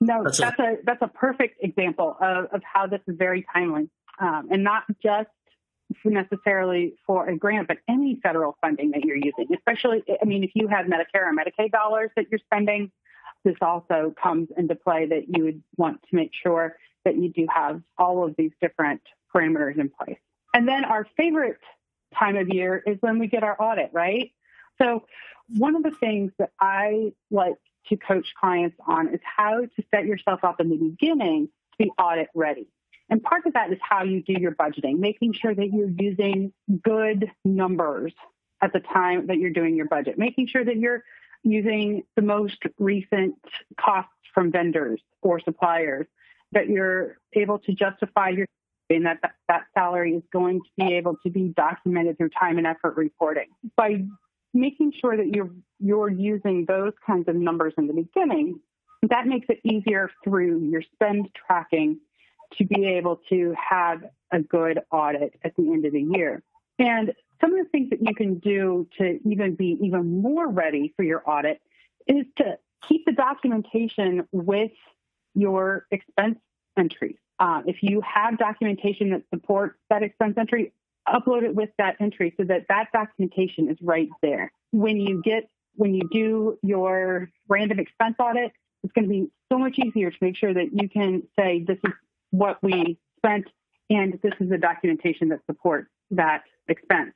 no, 0.00 0.22
that's, 0.24 0.38
that's 0.38 0.58
a, 0.58 0.62
a, 0.62 0.76
that's 0.84 1.02
a 1.02 1.08
perfect 1.08 1.62
example 1.62 2.16
of, 2.20 2.46
of 2.52 2.62
how 2.62 2.86
this 2.86 3.00
is 3.06 3.16
very 3.16 3.44
timely. 3.52 3.88
Um, 4.20 4.48
and 4.50 4.64
not 4.64 4.84
just 5.02 5.28
necessarily 6.04 6.94
for 7.06 7.28
a 7.28 7.36
grant, 7.36 7.68
but 7.68 7.78
any 7.88 8.20
federal 8.22 8.56
funding 8.60 8.90
that 8.90 9.04
you're 9.04 9.16
using, 9.16 9.46
especially, 9.54 10.02
I 10.20 10.24
mean, 10.24 10.44
if 10.44 10.50
you 10.54 10.68
have 10.68 10.86
Medicare 10.86 11.26
or 11.26 11.32
Medicaid 11.32 11.70
dollars 11.70 12.10
that 12.16 12.26
you're 12.30 12.40
spending, 12.40 12.90
this 13.44 13.56
also 13.62 14.14
comes 14.20 14.48
into 14.56 14.74
play 14.74 15.06
that 15.06 15.24
you 15.28 15.44
would 15.44 15.62
want 15.76 16.02
to 16.10 16.16
make 16.16 16.32
sure 16.34 16.76
that 17.04 17.16
you 17.16 17.32
do 17.32 17.46
have 17.54 17.80
all 17.96 18.24
of 18.24 18.34
these 18.36 18.50
different 18.60 19.00
parameters 19.34 19.78
in 19.78 19.88
place. 19.88 20.18
And 20.52 20.66
then 20.66 20.84
our 20.84 21.06
favorite 21.16 21.58
time 22.16 22.36
of 22.36 22.48
year 22.48 22.82
is 22.86 22.96
when 23.00 23.18
we 23.18 23.26
get 23.26 23.42
our 23.42 23.60
audit, 23.60 23.90
right? 23.92 24.32
So, 24.80 25.04
one 25.56 25.76
of 25.76 25.82
the 25.82 25.92
things 25.92 26.32
that 26.38 26.50
I 26.60 27.12
like 27.30 27.54
to 27.88 27.96
coach 27.96 28.26
clients 28.38 28.76
on 28.86 29.08
is 29.14 29.20
how 29.24 29.60
to 29.60 29.82
set 29.94 30.04
yourself 30.04 30.44
up 30.44 30.60
in 30.60 30.68
the 30.68 30.76
beginning 30.76 31.46
to 31.46 31.84
be 31.84 31.90
audit 31.98 32.28
ready. 32.34 32.68
And 33.10 33.22
part 33.22 33.46
of 33.46 33.54
that 33.54 33.72
is 33.72 33.78
how 33.80 34.04
you 34.04 34.22
do 34.22 34.34
your 34.38 34.52
budgeting, 34.52 34.98
making 34.98 35.32
sure 35.32 35.54
that 35.54 35.72
you're 35.72 35.88
using 35.88 36.52
good 36.82 37.30
numbers 37.44 38.12
at 38.60 38.72
the 38.72 38.80
time 38.80 39.28
that 39.28 39.38
you're 39.38 39.52
doing 39.52 39.76
your 39.76 39.86
budget, 39.86 40.18
making 40.18 40.48
sure 40.48 40.64
that 40.64 40.76
you're 40.76 41.02
using 41.42 42.02
the 42.16 42.22
most 42.22 42.58
recent 42.78 43.36
costs 43.80 44.12
from 44.34 44.50
vendors 44.50 45.00
or 45.22 45.40
suppliers, 45.40 46.06
that 46.52 46.68
you're 46.68 47.18
able 47.32 47.58
to 47.60 47.72
justify 47.72 48.28
your 48.28 48.46
and 48.90 49.06
that, 49.06 49.18
that 49.22 49.32
that 49.48 49.62
salary 49.74 50.14
is 50.14 50.22
going 50.32 50.60
to 50.60 50.68
be 50.76 50.94
able 50.94 51.16
to 51.24 51.30
be 51.30 51.52
documented 51.56 52.16
through 52.18 52.30
time 52.30 52.58
and 52.58 52.66
effort 52.66 52.96
reporting. 52.96 53.48
By 53.76 54.04
making 54.54 54.92
sure 55.00 55.16
that 55.16 55.28
you're 55.34 55.50
you're 55.78 56.10
using 56.10 56.64
those 56.66 56.92
kinds 57.06 57.28
of 57.28 57.36
numbers 57.36 57.74
in 57.78 57.86
the 57.86 57.92
beginning, 57.92 58.60
that 59.02 59.26
makes 59.26 59.46
it 59.48 59.60
easier 59.64 60.10
through 60.24 60.60
your 60.68 60.82
spend 60.94 61.28
tracking 61.46 61.98
to 62.56 62.64
be 62.64 62.86
able 62.86 63.20
to 63.28 63.54
have 63.70 64.02
a 64.32 64.40
good 64.40 64.80
audit 64.90 65.38
at 65.44 65.54
the 65.56 65.70
end 65.70 65.84
of 65.84 65.92
the 65.92 66.02
year. 66.02 66.42
And 66.78 67.12
some 67.40 67.52
of 67.54 67.64
the 67.64 67.70
things 67.70 67.90
that 67.90 68.00
you 68.00 68.14
can 68.14 68.38
do 68.38 68.88
to 68.98 69.18
even 69.28 69.54
be 69.54 69.78
even 69.82 70.20
more 70.22 70.48
ready 70.48 70.92
for 70.96 71.02
your 71.02 71.22
audit 71.28 71.60
is 72.06 72.24
to 72.36 72.58
keep 72.88 73.04
the 73.04 73.12
documentation 73.12 74.26
with 74.32 74.72
your 75.34 75.86
expense 75.90 76.38
entries. 76.76 77.16
Uh, 77.38 77.62
if 77.66 77.76
you 77.82 78.00
have 78.00 78.38
documentation 78.38 79.10
that 79.10 79.22
supports 79.32 79.76
that 79.90 80.02
expense 80.02 80.34
entry, 80.38 80.72
upload 81.08 81.42
it 81.42 81.54
with 81.54 81.70
that 81.78 81.96
entry 82.00 82.34
so 82.36 82.44
that 82.44 82.66
that 82.68 82.88
documentation 82.92 83.70
is 83.70 83.76
right 83.80 84.08
there. 84.22 84.52
When 84.72 84.98
you 84.98 85.22
get 85.22 85.48
when 85.76 85.94
you 85.94 86.08
do 86.10 86.58
your 86.62 87.30
random 87.46 87.78
expense 87.78 88.16
audit, 88.18 88.52
it's 88.82 88.92
going 88.92 89.04
to 89.04 89.08
be 89.08 89.28
so 89.50 89.58
much 89.58 89.78
easier 89.78 90.10
to 90.10 90.16
make 90.20 90.36
sure 90.36 90.52
that 90.52 90.70
you 90.72 90.88
can 90.88 91.22
say 91.38 91.64
this 91.66 91.78
is 91.84 91.92
what 92.30 92.60
we 92.62 92.98
spent, 93.16 93.46
and 93.88 94.18
this 94.22 94.32
is 94.40 94.48
the 94.48 94.58
documentation 94.58 95.28
that 95.28 95.40
supports 95.46 95.88
that 96.10 96.42
expense. 96.68 97.12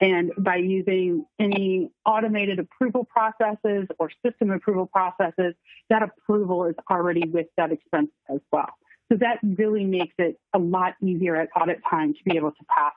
And 0.00 0.32
by 0.36 0.56
using 0.56 1.24
any 1.38 1.92
automated 2.04 2.58
approval 2.58 3.04
processes 3.04 3.86
or 4.00 4.10
system 4.26 4.50
approval 4.50 4.86
processes, 4.86 5.54
that 5.90 6.02
approval 6.02 6.64
is 6.64 6.74
already 6.90 7.28
with 7.28 7.46
that 7.56 7.70
expense 7.70 8.10
as 8.28 8.40
well. 8.50 8.70
So 9.10 9.18
that 9.18 9.38
really 9.42 9.84
makes 9.84 10.14
it 10.18 10.38
a 10.54 10.58
lot 10.58 10.94
easier 11.02 11.36
at 11.36 11.48
audit 11.54 11.80
time 11.88 12.14
to 12.14 12.20
be 12.24 12.36
able 12.36 12.52
to 12.52 12.64
pass 12.68 12.92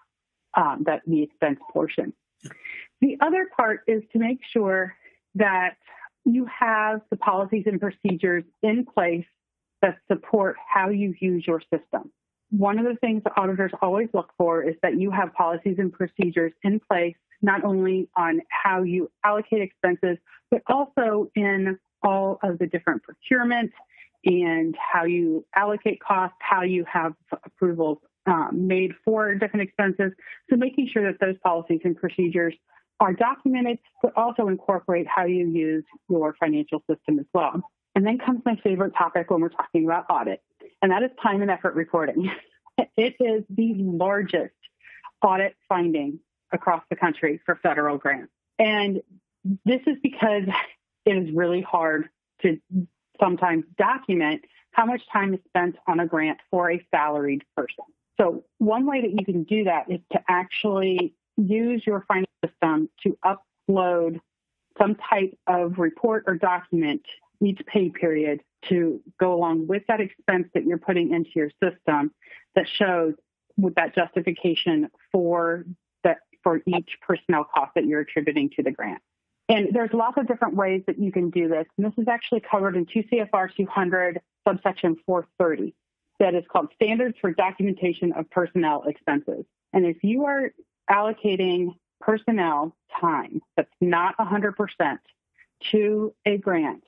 um, 0.56 0.84
that 0.86 1.02
the 1.06 1.24
expense 1.24 1.60
portion. 1.72 2.14
The 3.02 3.18
other 3.22 3.50
part 3.56 3.82
is 3.88 4.04
to 4.14 4.20
make 4.20 4.40
sure 4.54 4.96
that 5.36 5.76
you 6.24 6.46
have 6.46 7.02
the 7.12 7.18
policies 7.18 7.64
and 7.66 7.80
procedures 7.80 8.44
in 8.64 8.86
place 8.86 9.26
that 9.82 9.98
support 10.12 10.56
how 10.74 10.90
you 10.90 11.14
use 11.20 11.44
your 11.46 11.62
system. 11.74 12.12
One 12.52 12.80
of 12.80 12.86
the 12.86 12.96
things 12.96 13.24
that 13.24 13.34
auditors 13.38 13.72
always 13.82 14.08
look 14.14 14.32
for 14.38 14.64
is 14.64 14.76
that 14.82 15.00
you 15.00 15.12
have 15.12 15.34
policies 15.34 15.76
and 15.78 15.92
procedures 15.92 16.54
in 16.64 16.80
place, 16.80 17.16
not 17.42 17.64
only 17.64 18.10
on 18.16 18.42
how 18.50 18.84
you 18.84 19.12
allocate 19.24 19.62
expenses, 19.62 20.18
but 20.50 20.62
also 20.68 21.30
in 21.36 21.78
all 22.02 22.40
of 22.44 22.60
the 22.60 22.68
different 22.68 23.04
procurement 23.04 23.72
and 24.26 24.76
how 24.78 25.06
you 25.06 25.46
allocate 25.56 26.00
costs, 26.02 26.38
how 26.40 26.64
you 26.64 26.84
have 26.92 27.14
approvals 27.46 28.00
um, 28.26 28.68
made 28.68 28.92
for 29.04 29.36
different 29.36 29.68
expenses. 29.68 30.12
So 30.50 30.56
making 30.56 30.90
sure 30.92 31.12
that 31.12 31.20
those 31.20 31.36
policies 31.44 31.82
and 31.84 31.96
procedures 31.96 32.56
are 33.00 33.14
documented, 33.14 33.78
but 34.02 34.14
also 34.16 34.48
incorporate 34.48 35.06
how 35.08 35.26
you 35.26 35.48
use 35.48 35.84
your 36.10 36.36
financial 36.40 36.82
system 36.90 37.20
as 37.20 37.26
well. 37.34 37.62
And 37.94 38.06
then 38.06 38.18
comes 38.18 38.42
my 38.46 38.56
favorite 38.64 38.94
topic 38.98 39.30
when 39.30 39.42
we're 39.42 39.50
talking 39.50 39.86
about 39.86 40.06
audit, 40.10 40.42
and 40.82 40.92
that 40.92 41.04
is 41.04 41.12
time 41.22 41.42
and 41.42 41.52
effort 41.52 41.76
reporting. 41.76 42.30
it 42.98 43.16
is 43.20 43.44
the 43.50 43.74
largest 43.78 44.54
audit 45.22 45.56
finding 45.70 46.20
across 46.52 46.84
the 46.90 46.96
country 46.96 47.40
for 47.46 47.56
federal 47.62 47.98
grants. 47.98 48.32
And 48.60 49.02
this 49.66 49.82
is 49.88 49.98
because 50.02 50.44
it 51.06 51.18
is 51.18 51.34
really 51.34 51.62
hard 51.62 52.10
to 52.42 52.60
sometimes 53.20 53.66
document 53.78 54.42
how 54.72 54.86
much 54.86 55.02
time 55.12 55.34
is 55.34 55.40
spent 55.48 55.76
on 55.88 56.00
a 56.00 56.06
grant 56.06 56.40
for 56.52 56.72
a 56.72 56.86
salaried 56.92 57.44
person. 57.56 57.86
So, 58.20 58.44
one 58.60 58.86
way 58.86 59.02
that 59.02 59.12
you 59.12 59.26
can 59.26 59.44
do 59.44 59.66
that 59.66 59.90
is 59.90 60.00
to 60.12 60.20
actually 60.30 61.14
use 61.38 61.84
your 61.86 62.06
finance 62.08 62.28
system 62.44 62.90
to 63.04 63.18
upload 63.26 64.20
some 64.78 64.96
type 64.96 65.38
of 65.48 65.78
report 65.78 66.24
or 66.28 66.36
document 66.36 67.02
each 67.42 67.60
pay 67.68 67.90
period 67.90 68.42
to 68.70 69.02
go 69.20 69.34
along 69.34 69.68
with 69.68 69.84
that 69.88 70.02
expense 70.02 70.48
that 70.54 70.64
you're 70.66 70.78
putting 70.78 71.14
into 71.14 71.30
your 71.36 71.52
system 71.62 72.12
that 72.56 72.68
shows 72.68 73.14
with 73.58 73.76
that 73.76 73.94
justification 73.96 74.90
for 75.12 75.66
that 76.04 76.18
for 76.44 76.62
each 76.66 76.98
personnel 77.02 77.46
cost 77.54 77.72
that 77.76 77.86
you're 77.86 78.02
attributing 78.02 78.50
to 78.56 78.64
the 78.64 78.72
grant. 78.72 79.02
And 79.48 79.70
there's 79.72 79.94
lots 79.94 80.18
of 80.18 80.28
different 80.28 80.56
ways 80.56 80.82
that 80.88 81.00
you 81.00 81.12
can 81.12 81.30
do 81.30 81.48
this. 81.48 81.66
And 81.78 81.86
this 81.86 81.94
is 81.98 82.08
actually 82.08 82.42
covered 82.42 82.76
in 82.76 82.86
2 82.86 83.04
CFR 83.12 83.56
200 83.56 84.22
subsection 84.48 84.96
430 85.06 85.74
that 86.20 86.34
is 86.34 86.44
called 86.52 86.70
Standards 86.76 87.16
for 87.20 87.32
Documentation 87.32 88.14
of 88.14 88.30
Personnel 88.32 88.84
Expenses. 88.88 89.46
And 89.74 89.86
if 89.86 90.04
you 90.04 90.26
are 90.26 90.52
allocating 90.90 91.76
personnel 92.00 92.76
time 93.00 93.42
that's 93.56 93.70
not 93.82 94.18
100% 94.18 94.54
to 95.72 96.14
a 96.26 96.38
grant, 96.38 96.84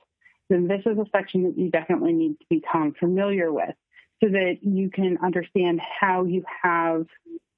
then 0.48 0.66
this 0.66 0.82
is 0.86 0.98
a 0.98 1.04
section 1.12 1.44
that 1.44 1.58
you 1.58 1.70
definitely 1.70 2.12
need 2.12 2.38
to 2.40 2.46
become 2.48 2.94
familiar 2.98 3.52
with 3.52 3.74
so 4.22 4.30
that 4.30 4.58
you 4.62 4.90
can 4.90 5.18
understand 5.22 5.80
how 5.80 6.24
you 6.24 6.44
have 6.62 7.06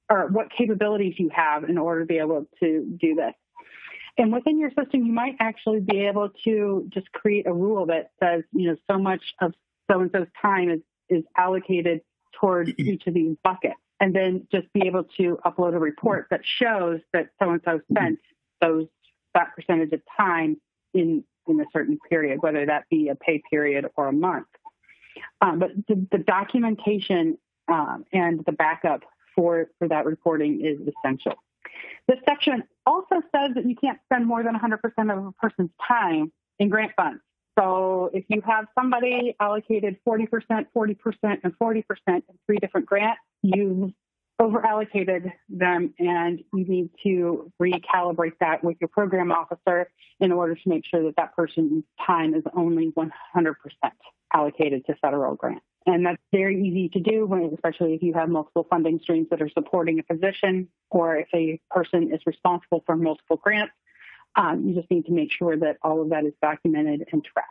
or 0.09 0.27
what 0.27 0.51
capabilities 0.51 1.15
you 1.17 1.29
have 1.33 1.63
in 1.63 1.77
order 1.77 2.01
to 2.01 2.05
be 2.05 2.17
able 2.17 2.45
to 2.59 2.97
do 2.99 3.15
this. 3.15 3.33
And 4.17 4.33
within 4.33 4.59
your 4.59 4.69
system, 4.69 5.05
you 5.05 5.13
might 5.13 5.35
actually 5.39 5.79
be 5.79 6.05
able 6.05 6.29
to 6.43 6.87
just 6.89 7.11
create 7.11 7.47
a 7.47 7.53
rule 7.53 7.85
that 7.87 8.11
says, 8.21 8.43
you 8.51 8.67
know, 8.67 8.75
so 8.89 8.97
much 8.97 9.21
of 9.41 9.53
so 9.89 9.99
and 10.01 10.11
so's 10.13 10.27
time 10.41 10.69
is, 10.69 10.79
is 11.09 11.23
allocated 11.37 12.01
towards 12.39 12.71
each 12.77 13.07
of 13.07 13.13
these 13.13 13.35
buckets. 13.43 13.75
And 13.99 14.15
then 14.15 14.47
just 14.51 14.71
be 14.73 14.87
able 14.87 15.03
to 15.17 15.37
upload 15.45 15.75
a 15.75 15.79
report 15.79 16.27
that 16.31 16.41
shows 16.43 17.01
that 17.13 17.29
so 17.39 17.51
and 17.51 17.61
so 17.63 17.79
spent 17.91 18.19
those 18.59 18.87
that 19.35 19.55
percentage 19.55 19.93
of 19.93 20.01
time 20.17 20.57
in 20.93 21.23
in 21.47 21.59
a 21.59 21.65
certain 21.71 21.97
period, 22.09 22.41
whether 22.41 22.65
that 22.65 22.85
be 22.89 23.09
a 23.09 23.15
pay 23.15 23.41
period 23.49 23.85
or 23.95 24.07
a 24.07 24.13
month. 24.13 24.47
Um, 25.41 25.59
but 25.59 25.71
the, 25.87 26.07
the 26.11 26.17
documentation 26.19 27.37
um, 27.67 28.05
and 28.13 28.43
the 28.45 28.51
backup 28.51 29.01
for, 29.35 29.69
for 29.79 29.87
that 29.87 30.05
reporting 30.05 30.63
is 30.63 30.77
essential. 30.87 31.33
This 32.07 32.19
section 32.27 32.63
also 32.85 33.21
says 33.35 33.51
that 33.55 33.65
you 33.65 33.75
can't 33.75 33.99
spend 34.05 34.25
more 34.25 34.43
than 34.43 34.55
100% 34.55 35.17
of 35.17 35.25
a 35.25 35.31
person's 35.33 35.71
time 35.87 36.31
in 36.59 36.69
grant 36.69 36.91
funds. 36.95 37.21
So 37.59 38.09
if 38.13 38.23
you 38.29 38.41
have 38.45 38.65
somebody 38.77 39.35
allocated 39.39 39.97
40%, 40.07 40.65
40%, 40.75 40.95
and 41.43 41.53
40% 41.61 41.83
in 42.07 42.21
three 42.45 42.57
different 42.57 42.85
grants, 42.85 43.21
you've 43.41 43.91
over 44.39 44.65
allocated 44.65 45.31
them 45.49 45.93
and 45.99 46.39
you 46.53 46.65
need 46.65 46.89
to 47.03 47.51
recalibrate 47.61 48.33
that 48.39 48.63
with 48.63 48.75
your 48.81 48.87
program 48.87 49.31
officer 49.31 49.87
in 50.19 50.31
order 50.31 50.55
to 50.55 50.61
make 50.65 50.83
sure 50.85 51.03
that 51.03 51.15
that 51.15 51.35
person's 51.35 51.83
time 52.05 52.33
is 52.33 52.43
only 52.55 52.91
100% 52.97 53.55
allocated 54.33 54.83
to 54.87 54.95
federal 54.95 55.35
grants. 55.35 55.65
And 55.87 56.05
that's 56.05 56.21
very 56.31 56.61
easy 56.63 56.89
to 56.89 56.99
do, 56.99 57.25
when, 57.25 57.51
especially 57.53 57.95
if 57.95 58.03
you 58.03 58.13
have 58.13 58.29
multiple 58.29 58.67
funding 58.69 58.99
streams 58.99 59.27
that 59.31 59.41
are 59.41 59.49
supporting 59.49 59.99
a 59.99 60.03
position 60.03 60.67
or 60.91 61.17
if 61.17 61.27
a 61.33 61.59
person 61.71 62.13
is 62.13 62.21
responsible 62.25 62.83
for 62.85 62.95
multiple 62.95 63.37
grants. 63.37 63.73
Um, 64.35 64.67
you 64.67 64.75
just 64.75 64.89
need 64.91 65.05
to 65.07 65.11
make 65.11 65.31
sure 65.31 65.57
that 65.57 65.77
all 65.81 66.01
of 66.01 66.09
that 66.09 66.25
is 66.25 66.33
documented 66.41 67.05
and 67.11 67.23
tracked. 67.23 67.49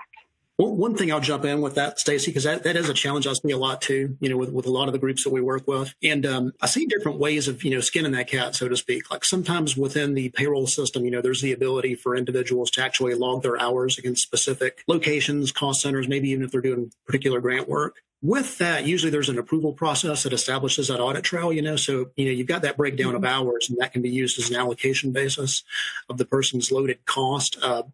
One 0.68 0.94
thing 0.94 1.10
I'll 1.10 1.20
jump 1.20 1.44
in 1.44 1.60
with 1.60 1.76
that, 1.76 1.98
Stacy, 1.98 2.30
because 2.30 2.44
that, 2.44 2.64
that 2.64 2.76
is 2.76 2.88
a 2.88 2.94
challenge 2.94 3.26
I 3.26 3.32
see 3.32 3.50
a 3.50 3.56
lot 3.56 3.80
too, 3.80 4.16
you 4.20 4.28
know, 4.28 4.36
with, 4.36 4.50
with 4.50 4.66
a 4.66 4.70
lot 4.70 4.88
of 4.88 4.92
the 4.92 4.98
groups 4.98 5.24
that 5.24 5.30
we 5.30 5.40
work 5.40 5.66
with. 5.66 5.94
And 6.02 6.26
um, 6.26 6.52
I 6.60 6.66
see 6.66 6.86
different 6.86 7.18
ways 7.18 7.48
of, 7.48 7.64
you 7.64 7.70
know, 7.70 7.80
skinning 7.80 8.12
that 8.12 8.28
cat, 8.28 8.54
so 8.54 8.68
to 8.68 8.76
speak. 8.76 9.10
Like 9.10 9.24
sometimes 9.24 9.76
within 9.76 10.14
the 10.14 10.28
payroll 10.30 10.66
system, 10.66 11.04
you 11.04 11.10
know, 11.10 11.22
there's 11.22 11.40
the 11.40 11.52
ability 11.52 11.94
for 11.94 12.14
individuals 12.14 12.70
to 12.72 12.82
actually 12.82 13.14
log 13.14 13.42
their 13.42 13.60
hours 13.60 13.98
against 13.98 14.22
specific 14.22 14.84
locations, 14.86 15.50
cost 15.52 15.80
centers, 15.80 16.08
maybe 16.08 16.30
even 16.30 16.44
if 16.44 16.52
they're 16.52 16.60
doing 16.60 16.92
particular 17.06 17.40
grant 17.40 17.68
work. 17.68 18.02
With 18.22 18.58
that, 18.58 18.84
usually 18.84 19.10
there's 19.10 19.30
an 19.30 19.38
approval 19.38 19.72
process 19.72 20.24
that 20.24 20.34
establishes 20.34 20.88
that 20.88 21.00
audit 21.00 21.24
trail, 21.24 21.54
you 21.54 21.62
know, 21.62 21.76
so, 21.76 22.10
you 22.16 22.26
know, 22.26 22.32
you've 22.32 22.46
got 22.46 22.60
that 22.62 22.76
breakdown 22.76 23.14
of 23.14 23.22
mm-hmm. 23.22 23.48
hours 23.48 23.70
and 23.70 23.78
that 23.80 23.94
can 23.94 24.02
be 24.02 24.10
used 24.10 24.38
as 24.38 24.50
an 24.50 24.56
allocation 24.56 25.10
basis 25.10 25.62
of 26.10 26.18
the 26.18 26.26
person's 26.26 26.70
loaded 26.70 27.06
cost. 27.06 27.56
Uh, 27.62 27.84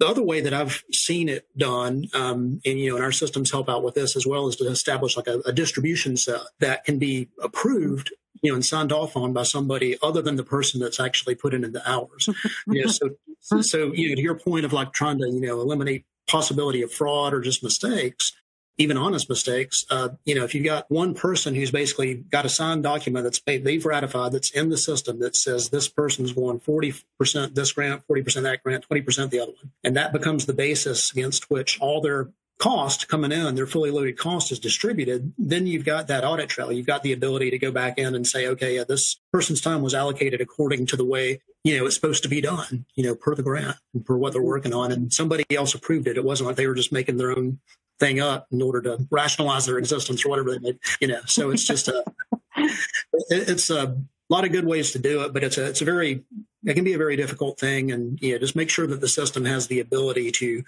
the 0.00 0.08
other 0.08 0.22
way 0.22 0.40
that 0.40 0.54
I've 0.54 0.82
seen 0.90 1.28
it 1.28 1.46
done, 1.56 2.06
um, 2.14 2.60
and 2.64 2.78
you 2.78 2.90
know, 2.90 2.96
and 2.96 3.04
our 3.04 3.12
systems 3.12 3.52
help 3.52 3.68
out 3.68 3.84
with 3.84 3.94
this 3.94 4.16
as 4.16 4.26
well, 4.26 4.48
is 4.48 4.56
to 4.56 4.66
establish 4.66 5.16
like 5.16 5.28
a, 5.28 5.40
a 5.46 5.52
distribution 5.52 6.16
set 6.16 6.40
that 6.58 6.84
can 6.84 6.98
be 6.98 7.28
approved 7.40 8.10
you 8.42 8.50
know, 8.50 8.54
and 8.54 8.64
signed 8.64 8.90
off 8.90 9.16
on 9.16 9.34
by 9.34 9.42
somebody 9.42 9.98
other 10.02 10.22
than 10.22 10.36
the 10.36 10.42
person 10.42 10.80
that's 10.80 10.98
actually 10.98 11.34
put 11.34 11.52
in 11.52 11.60
the 11.60 11.90
hours. 11.90 12.28
you 12.66 12.82
know, 12.82 12.90
so, 12.90 13.60
so, 13.60 13.92
you 13.92 14.08
know, 14.08 14.14
to 14.14 14.22
your 14.22 14.34
point 14.34 14.64
of 14.64 14.72
like 14.72 14.92
trying 14.92 15.18
to, 15.18 15.26
you 15.26 15.40
know, 15.40 15.60
eliminate 15.60 16.06
possibility 16.26 16.80
of 16.80 16.92
fraud 16.92 17.34
or 17.34 17.40
just 17.40 17.62
mistakes, 17.62 18.32
even 18.80 18.96
honest 18.96 19.28
mistakes. 19.28 19.84
Uh, 19.90 20.08
you 20.24 20.34
know, 20.34 20.42
if 20.42 20.54
you've 20.54 20.64
got 20.64 20.90
one 20.90 21.12
person 21.14 21.54
who's 21.54 21.70
basically 21.70 22.14
got 22.14 22.46
a 22.46 22.48
signed 22.48 22.82
document 22.82 23.24
that's 23.24 23.38
paid, 23.38 23.62
they've 23.62 23.84
ratified, 23.84 24.32
that's 24.32 24.50
in 24.50 24.70
the 24.70 24.78
system 24.78 25.20
that 25.20 25.36
says 25.36 25.68
this 25.68 25.86
person's 25.86 26.32
going 26.32 26.60
40% 26.60 27.54
this 27.54 27.72
grant, 27.72 28.02
40% 28.08 28.42
that 28.42 28.62
grant, 28.62 28.88
20% 28.88 29.30
the 29.30 29.40
other 29.40 29.52
one. 29.52 29.72
And 29.84 29.96
that 29.96 30.12
becomes 30.12 30.46
the 30.46 30.54
basis 30.54 31.12
against 31.12 31.50
which 31.50 31.78
all 31.80 32.00
their 32.00 32.30
cost 32.58 33.08
coming 33.08 33.32
in, 33.32 33.54
their 33.54 33.66
fully 33.66 33.90
loaded 33.90 34.18
cost 34.18 34.50
is 34.50 34.58
distributed, 34.58 35.32
then 35.36 35.66
you've 35.66 35.84
got 35.84 36.08
that 36.08 36.24
audit 36.24 36.48
trail. 36.48 36.72
You've 36.72 36.86
got 36.86 37.02
the 37.02 37.12
ability 37.12 37.50
to 37.50 37.58
go 37.58 37.70
back 37.70 37.98
in 37.98 38.14
and 38.14 38.26
say, 38.26 38.46
okay, 38.48 38.76
yeah, 38.76 38.84
this 38.84 39.20
person's 39.32 39.60
time 39.60 39.82
was 39.82 39.94
allocated 39.94 40.40
according 40.40 40.86
to 40.86 40.96
the 40.96 41.04
way, 41.04 41.40
you 41.64 41.76
know, 41.76 41.86
it's 41.86 41.94
supposed 41.94 42.22
to 42.22 42.28
be 42.28 42.40
done, 42.40 42.86
you 42.94 43.04
know, 43.04 43.14
per 43.14 43.34
the 43.34 43.42
grant 43.42 43.76
and 43.92 44.04
per 44.04 44.16
what 44.16 44.32
they're 44.32 44.42
working 44.42 44.74
on. 44.74 44.92
And 44.92 45.12
somebody 45.12 45.44
else 45.50 45.74
approved 45.74 46.06
it. 46.06 46.16
It 46.16 46.24
wasn't 46.24 46.48
like 46.48 46.56
they 46.56 46.66
were 46.66 46.74
just 46.74 46.92
making 46.92 47.16
their 47.16 47.30
own 47.30 47.60
thing 48.00 48.18
up 48.18 48.46
in 48.50 48.62
order 48.62 48.80
to 48.82 49.06
rationalize 49.10 49.66
their 49.66 49.78
existence 49.78 50.24
or 50.24 50.30
whatever 50.30 50.50
they 50.50 50.58
may, 50.58 50.78
you 51.00 51.08
know. 51.08 51.20
So 51.26 51.50
it's 51.50 51.64
just 51.64 51.88
a, 51.88 52.04
it's 53.30 53.70
a 53.70 53.96
lot 54.28 54.44
of 54.44 54.52
good 54.52 54.66
ways 54.66 54.92
to 54.92 54.98
do 54.98 55.22
it, 55.22 55.32
but 55.32 55.44
it's 55.44 55.58
a, 55.58 55.66
it's 55.66 55.82
a 55.82 55.84
very, 55.84 56.24
it 56.64 56.74
can 56.74 56.84
be 56.84 56.94
a 56.94 56.98
very 56.98 57.16
difficult 57.16 57.58
thing. 57.58 57.92
And, 57.92 58.20
you 58.20 58.32
know, 58.32 58.38
just 58.38 58.56
make 58.56 58.70
sure 58.70 58.86
that 58.86 59.00
the 59.00 59.08
system 59.08 59.44
has 59.44 59.66
the 59.66 59.80
ability 59.80 60.32
to 60.32 60.64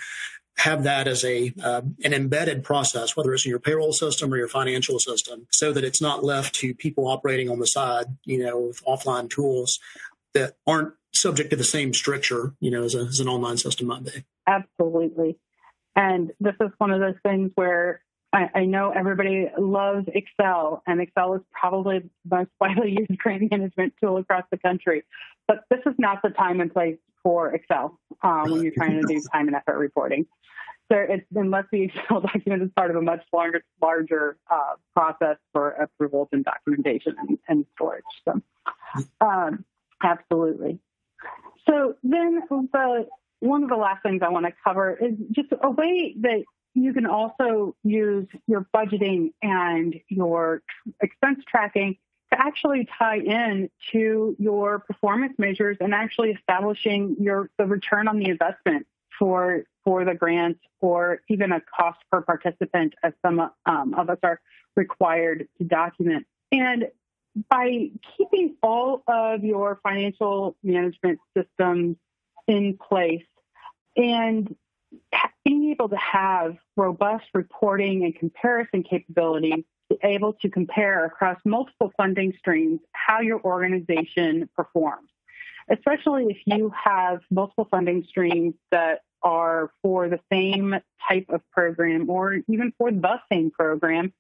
have 0.58 0.82
that 0.84 1.08
as 1.08 1.24
a 1.24 1.52
uh, 1.62 1.80
an 2.04 2.12
embedded 2.12 2.62
process, 2.62 3.16
whether 3.16 3.32
it's 3.32 3.46
in 3.46 3.50
your 3.50 3.58
payroll 3.58 3.92
system 3.92 4.32
or 4.32 4.36
your 4.36 4.48
financial 4.48 4.98
system, 4.98 5.46
so 5.50 5.72
that 5.72 5.82
it's 5.82 6.02
not 6.02 6.22
left 6.22 6.54
to 6.56 6.74
people 6.74 7.08
operating 7.08 7.48
on 7.48 7.58
the 7.58 7.66
side, 7.66 8.06
you 8.24 8.44
know, 8.44 8.58
with 8.58 8.84
offline 8.84 9.30
tools 9.30 9.80
that 10.34 10.56
aren't 10.66 10.92
subject 11.12 11.50
to 11.50 11.56
the 11.56 11.64
same 11.64 11.94
stricture, 11.94 12.54
you 12.60 12.70
know, 12.70 12.84
as, 12.84 12.94
a, 12.94 13.00
as 13.00 13.20
an 13.20 13.28
online 13.28 13.56
system 13.56 13.86
might 13.86 14.04
be. 14.04 14.24
Absolutely. 14.46 15.38
And 15.96 16.32
this 16.40 16.54
is 16.60 16.70
one 16.78 16.90
of 16.90 17.00
those 17.00 17.16
things 17.22 17.50
where 17.54 18.02
I, 18.32 18.48
I, 18.54 18.64
know 18.64 18.90
everybody 18.90 19.48
loves 19.58 20.08
Excel, 20.14 20.82
and 20.86 21.00
Excel 21.02 21.34
is 21.34 21.42
probably 21.52 21.98
the 21.98 22.36
most 22.36 22.50
widely 22.60 22.96
used 22.98 23.18
grant 23.18 23.50
management 23.50 23.94
tool 24.00 24.16
across 24.16 24.44
the 24.50 24.56
country. 24.56 25.04
But 25.46 25.64
this 25.70 25.80
is 25.84 25.94
not 25.98 26.22
the 26.22 26.30
time 26.30 26.60
and 26.60 26.72
place 26.72 26.96
for 27.22 27.54
Excel 27.54 27.98
um, 28.22 28.50
when 28.50 28.62
you're 28.62 28.72
trying 28.72 29.00
to 29.00 29.06
do 29.06 29.20
time 29.32 29.48
and 29.48 29.56
effort 29.56 29.78
reporting. 29.78 30.26
So 30.90 30.98
it's, 30.98 31.24
unless 31.34 31.64
the 31.72 31.82
Excel 31.82 32.20
document 32.32 32.62
is 32.62 32.70
part 32.76 32.90
of 32.90 32.96
a 32.96 33.02
much 33.02 33.22
longer, 33.32 33.62
larger 33.80 34.36
uh, 34.50 34.74
process 34.94 35.36
for 35.52 35.70
approvals 35.70 36.28
and 36.32 36.44
documentation 36.44 37.16
and, 37.18 37.38
and 37.48 37.66
storage. 37.74 38.04
So, 38.26 38.40
um, 39.20 39.64
absolutely. 40.02 40.78
So 41.68 41.94
then 42.02 42.42
the 42.48 43.06
one 43.42 43.64
of 43.64 43.68
the 43.68 43.76
last 43.76 44.04
things 44.04 44.22
I 44.24 44.28
want 44.28 44.46
to 44.46 44.52
cover 44.62 44.96
is 44.96 45.14
just 45.32 45.48
a 45.60 45.70
way 45.70 46.14
that 46.20 46.44
you 46.74 46.94
can 46.94 47.06
also 47.06 47.74
use 47.82 48.28
your 48.46 48.66
budgeting 48.74 49.32
and 49.42 49.96
your 50.08 50.62
expense 51.00 51.40
tracking 51.48 51.96
to 52.32 52.40
actually 52.40 52.88
tie 52.98 53.18
in 53.18 53.68
to 53.90 54.36
your 54.38 54.78
performance 54.78 55.34
measures 55.38 55.76
and 55.80 55.92
actually 55.92 56.30
establishing 56.30 57.16
your 57.18 57.50
the 57.58 57.66
return 57.66 58.06
on 58.06 58.20
the 58.20 58.28
investment 58.28 58.86
for 59.18 59.64
for 59.84 60.04
the 60.04 60.14
grants 60.14 60.60
or 60.80 61.20
even 61.28 61.50
a 61.50 61.60
cost 61.60 61.98
per 62.12 62.22
participant 62.22 62.94
as 63.02 63.12
some 63.26 63.50
um, 63.66 63.94
of 63.94 64.08
us 64.08 64.18
are 64.22 64.40
required 64.76 65.48
to 65.58 65.64
document. 65.64 66.26
And 66.52 66.86
by 67.50 67.90
keeping 68.16 68.54
all 68.62 69.02
of 69.08 69.42
your 69.42 69.80
financial 69.82 70.56
management 70.62 71.18
systems 71.36 71.96
in 72.46 72.78
place 72.78 73.24
and 73.96 74.54
being 75.44 75.70
able 75.70 75.88
to 75.88 75.96
have 75.96 76.56
robust 76.76 77.26
reporting 77.34 78.04
and 78.04 78.14
comparison 78.14 78.82
capabilities, 78.82 79.64
able 80.02 80.32
to 80.34 80.48
compare 80.48 81.04
across 81.04 81.38
multiple 81.44 81.92
funding 81.96 82.32
streams 82.38 82.80
how 82.92 83.20
your 83.20 83.40
organization 83.42 84.48
performs, 84.56 85.10
especially 85.70 86.26
if 86.26 86.38
you 86.46 86.72
have 86.84 87.20
multiple 87.30 87.68
funding 87.70 88.04
streams 88.08 88.54
that 88.70 89.00
are 89.22 89.70
for 89.82 90.08
the 90.08 90.18
same 90.32 90.74
type 91.08 91.26
of 91.28 91.40
program 91.50 92.08
or 92.10 92.38
even 92.48 92.72
for 92.78 92.90
the 92.90 93.20
same 93.30 93.50
program. 93.50 94.12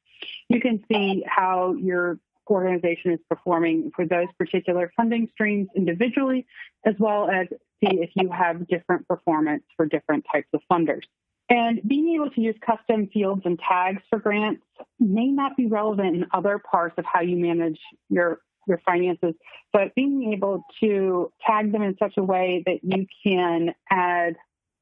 You 0.48 0.60
can 0.60 0.84
see 0.90 1.24
how 1.26 1.74
your 1.74 2.18
organization 2.50 3.12
is 3.12 3.20
performing 3.28 3.90
for 3.94 4.06
those 4.06 4.28
particular 4.38 4.92
funding 4.96 5.28
streams 5.32 5.68
individually, 5.76 6.46
as 6.84 6.94
well 6.98 7.30
as 7.30 7.48
see 7.80 8.00
if 8.00 8.10
you 8.14 8.30
have 8.30 8.66
different 8.68 9.06
performance 9.08 9.62
for 9.76 9.86
different 9.86 10.24
types 10.32 10.48
of 10.52 10.60
funders. 10.70 11.02
And 11.48 11.80
being 11.86 12.14
able 12.14 12.30
to 12.30 12.40
use 12.40 12.54
custom 12.64 13.08
fields 13.12 13.42
and 13.44 13.58
tags 13.58 14.02
for 14.08 14.18
grants 14.18 14.62
may 14.98 15.26
not 15.26 15.56
be 15.56 15.66
relevant 15.66 16.16
in 16.16 16.26
other 16.32 16.58
parts 16.58 16.94
of 16.98 17.04
how 17.04 17.20
you 17.20 17.36
manage 17.36 17.78
your, 18.08 18.40
your 18.66 18.80
finances, 18.86 19.34
but 19.72 19.94
being 19.94 20.32
able 20.32 20.64
to 20.80 21.30
tag 21.46 21.72
them 21.72 21.82
in 21.82 21.96
such 21.98 22.14
a 22.16 22.22
way 22.22 22.62
that 22.66 22.80
you 22.82 23.06
can 23.22 23.74
add 23.90 24.36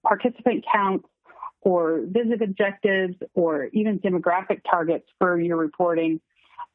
participant 0.07 0.65
counts 0.73 1.09
or 1.63 2.03
visit 2.07 2.41
objectives 2.43 3.15
or 3.35 3.67
even 3.73 3.99
demographic 3.99 4.61
targets 4.71 5.07
for 5.19 5.41
your 5.41 5.57
reporting 5.57 6.21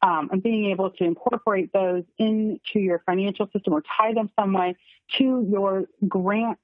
um, 0.01 0.29
and 0.31 0.43
being 0.43 0.65
able 0.65 0.89
to 0.91 1.03
incorporate 1.03 1.71
those 1.73 2.03
into 2.17 2.79
your 2.79 3.01
financial 3.05 3.49
system 3.51 3.73
or 3.73 3.83
tie 3.97 4.13
them 4.13 4.29
some 4.39 4.53
way 4.53 4.75
to 5.17 5.47
your 5.49 5.85
grant 6.07 6.59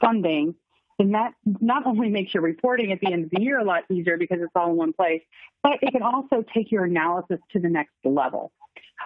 funding 0.00 0.54
then 0.98 1.12
that 1.12 1.34
not 1.60 1.86
only 1.86 2.08
makes 2.08 2.34
your 2.34 2.42
reporting 2.42 2.92
at 2.92 3.00
the 3.00 3.12
end 3.12 3.24
of 3.24 3.30
the 3.30 3.40
year 3.40 3.58
a 3.58 3.64
lot 3.64 3.84
easier 3.90 4.16
because 4.16 4.38
it's 4.40 4.52
all 4.54 4.70
in 4.70 4.76
one 4.76 4.92
place, 4.92 5.22
but 5.62 5.78
it 5.82 5.92
can 5.92 6.02
also 6.02 6.44
take 6.54 6.70
your 6.70 6.84
analysis 6.84 7.38
to 7.52 7.58
the 7.58 7.68
next 7.68 7.94
level. 8.04 8.52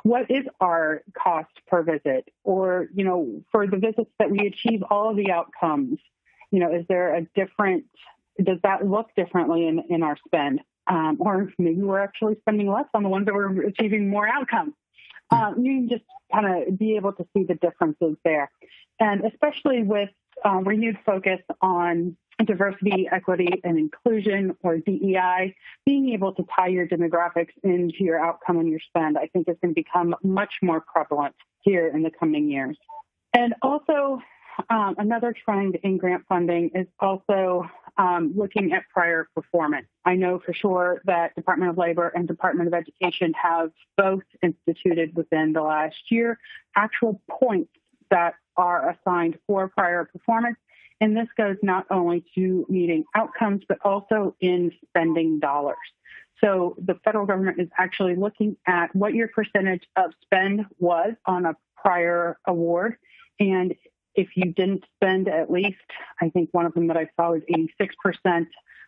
What 0.02 0.30
is 0.30 0.44
our 0.60 1.02
cost 1.16 1.50
per 1.66 1.82
visit? 1.82 2.28
Or, 2.44 2.88
you 2.94 3.04
know, 3.04 3.42
for 3.50 3.66
the 3.66 3.78
visits 3.78 4.10
that 4.18 4.30
we 4.30 4.46
achieve 4.46 4.82
all 4.90 5.10
of 5.10 5.16
the 5.16 5.30
outcomes, 5.30 5.98
you 6.50 6.60
know, 6.60 6.72
is 6.72 6.84
there 6.88 7.14
a 7.14 7.22
different, 7.34 7.84
does 8.42 8.58
that 8.62 8.86
look 8.86 9.08
differently 9.16 9.66
in, 9.66 9.82
in 9.88 10.02
our 10.02 10.16
spend? 10.26 10.60
Um, 10.88 11.18
or 11.20 11.52
maybe 11.58 11.82
we're 11.82 12.02
actually 12.02 12.36
spending 12.40 12.70
less 12.70 12.86
on 12.94 13.02
the 13.02 13.08
ones 13.08 13.26
that 13.26 13.34
we're 13.34 13.62
achieving 13.62 14.08
more 14.08 14.26
outcomes. 14.26 14.72
Um, 15.30 15.56
you 15.62 15.80
can 15.80 15.88
just 15.90 16.04
kind 16.32 16.68
of 16.68 16.78
be 16.78 16.96
able 16.96 17.12
to 17.12 17.26
see 17.36 17.44
the 17.44 17.54
differences 17.54 18.16
there. 18.24 18.50
And 18.98 19.24
especially 19.24 19.82
with 19.82 20.08
um, 20.44 20.64
renewed 20.64 20.98
focus 21.04 21.40
on 21.60 22.16
diversity, 22.44 23.08
equity, 23.10 23.60
and 23.64 23.78
inclusion, 23.78 24.56
or 24.62 24.78
DEI, 24.78 25.54
being 25.84 26.10
able 26.10 26.32
to 26.34 26.44
tie 26.54 26.68
your 26.68 26.86
demographics 26.86 27.52
into 27.62 28.04
your 28.04 28.18
outcome 28.18 28.58
and 28.58 28.68
your 28.68 28.80
spend, 28.80 29.18
I 29.18 29.26
think 29.26 29.48
is 29.48 29.56
going 29.60 29.74
to 29.74 29.80
become 29.80 30.14
much 30.22 30.54
more 30.62 30.80
prevalent 30.80 31.34
here 31.62 31.88
in 31.88 32.02
the 32.02 32.10
coming 32.10 32.48
years. 32.48 32.78
And 33.34 33.54
also, 33.62 34.20
um, 34.70 34.94
another 34.98 35.34
trend 35.44 35.78
in 35.82 35.98
grant 35.98 36.24
funding 36.28 36.70
is 36.74 36.86
also 37.00 37.68
um, 37.98 38.32
looking 38.36 38.72
at 38.72 38.84
prior 38.92 39.28
performance. 39.34 39.86
I 40.04 40.14
know 40.14 40.38
for 40.38 40.54
sure 40.54 41.02
that 41.04 41.34
Department 41.34 41.70
of 41.70 41.78
Labor 41.78 42.08
and 42.14 42.26
Department 42.26 42.68
of 42.68 42.74
Education 42.74 43.34
have 43.34 43.70
both 43.96 44.22
instituted 44.42 45.14
within 45.16 45.52
the 45.52 45.62
last 45.62 45.96
year 46.10 46.38
actual 46.76 47.20
points 47.28 47.72
that 48.10 48.34
are 48.56 48.90
assigned 48.90 49.38
for 49.46 49.68
prior 49.68 50.04
performance. 50.04 50.56
And 51.00 51.16
this 51.16 51.28
goes 51.36 51.56
not 51.62 51.86
only 51.90 52.24
to 52.34 52.66
meeting 52.68 53.04
outcomes, 53.14 53.62
but 53.68 53.78
also 53.84 54.34
in 54.40 54.72
spending 54.88 55.38
dollars. 55.38 55.76
So 56.42 56.76
the 56.78 56.94
federal 57.04 57.26
government 57.26 57.60
is 57.60 57.68
actually 57.78 58.14
looking 58.14 58.56
at 58.66 58.94
what 58.94 59.14
your 59.14 59.28
percentage 59.28 59.82
of 59.96 60.12
spend 60.22 60.66
was 60.78 61.12
on 61.26 61.46
a 61.46 61.56
prior 61.76 62.38
award. 62.46 62.96
And 63.40 63.74
if 64.18 64.36
you 64.36 64.52
didn't 64.52 64.84
spend 64.96 65.28
at 65.28 65.48
least, 65.48 65.76
I 66.20 66.28
think 66.28 66.48
one 66.50 66.66
of 66.66 66.74
them 66.74 66.88
that 66.88 66.96
I 66.96 67.08
saw 67.14 67.30
was 67.30 67.42
86%, 67.48 68.46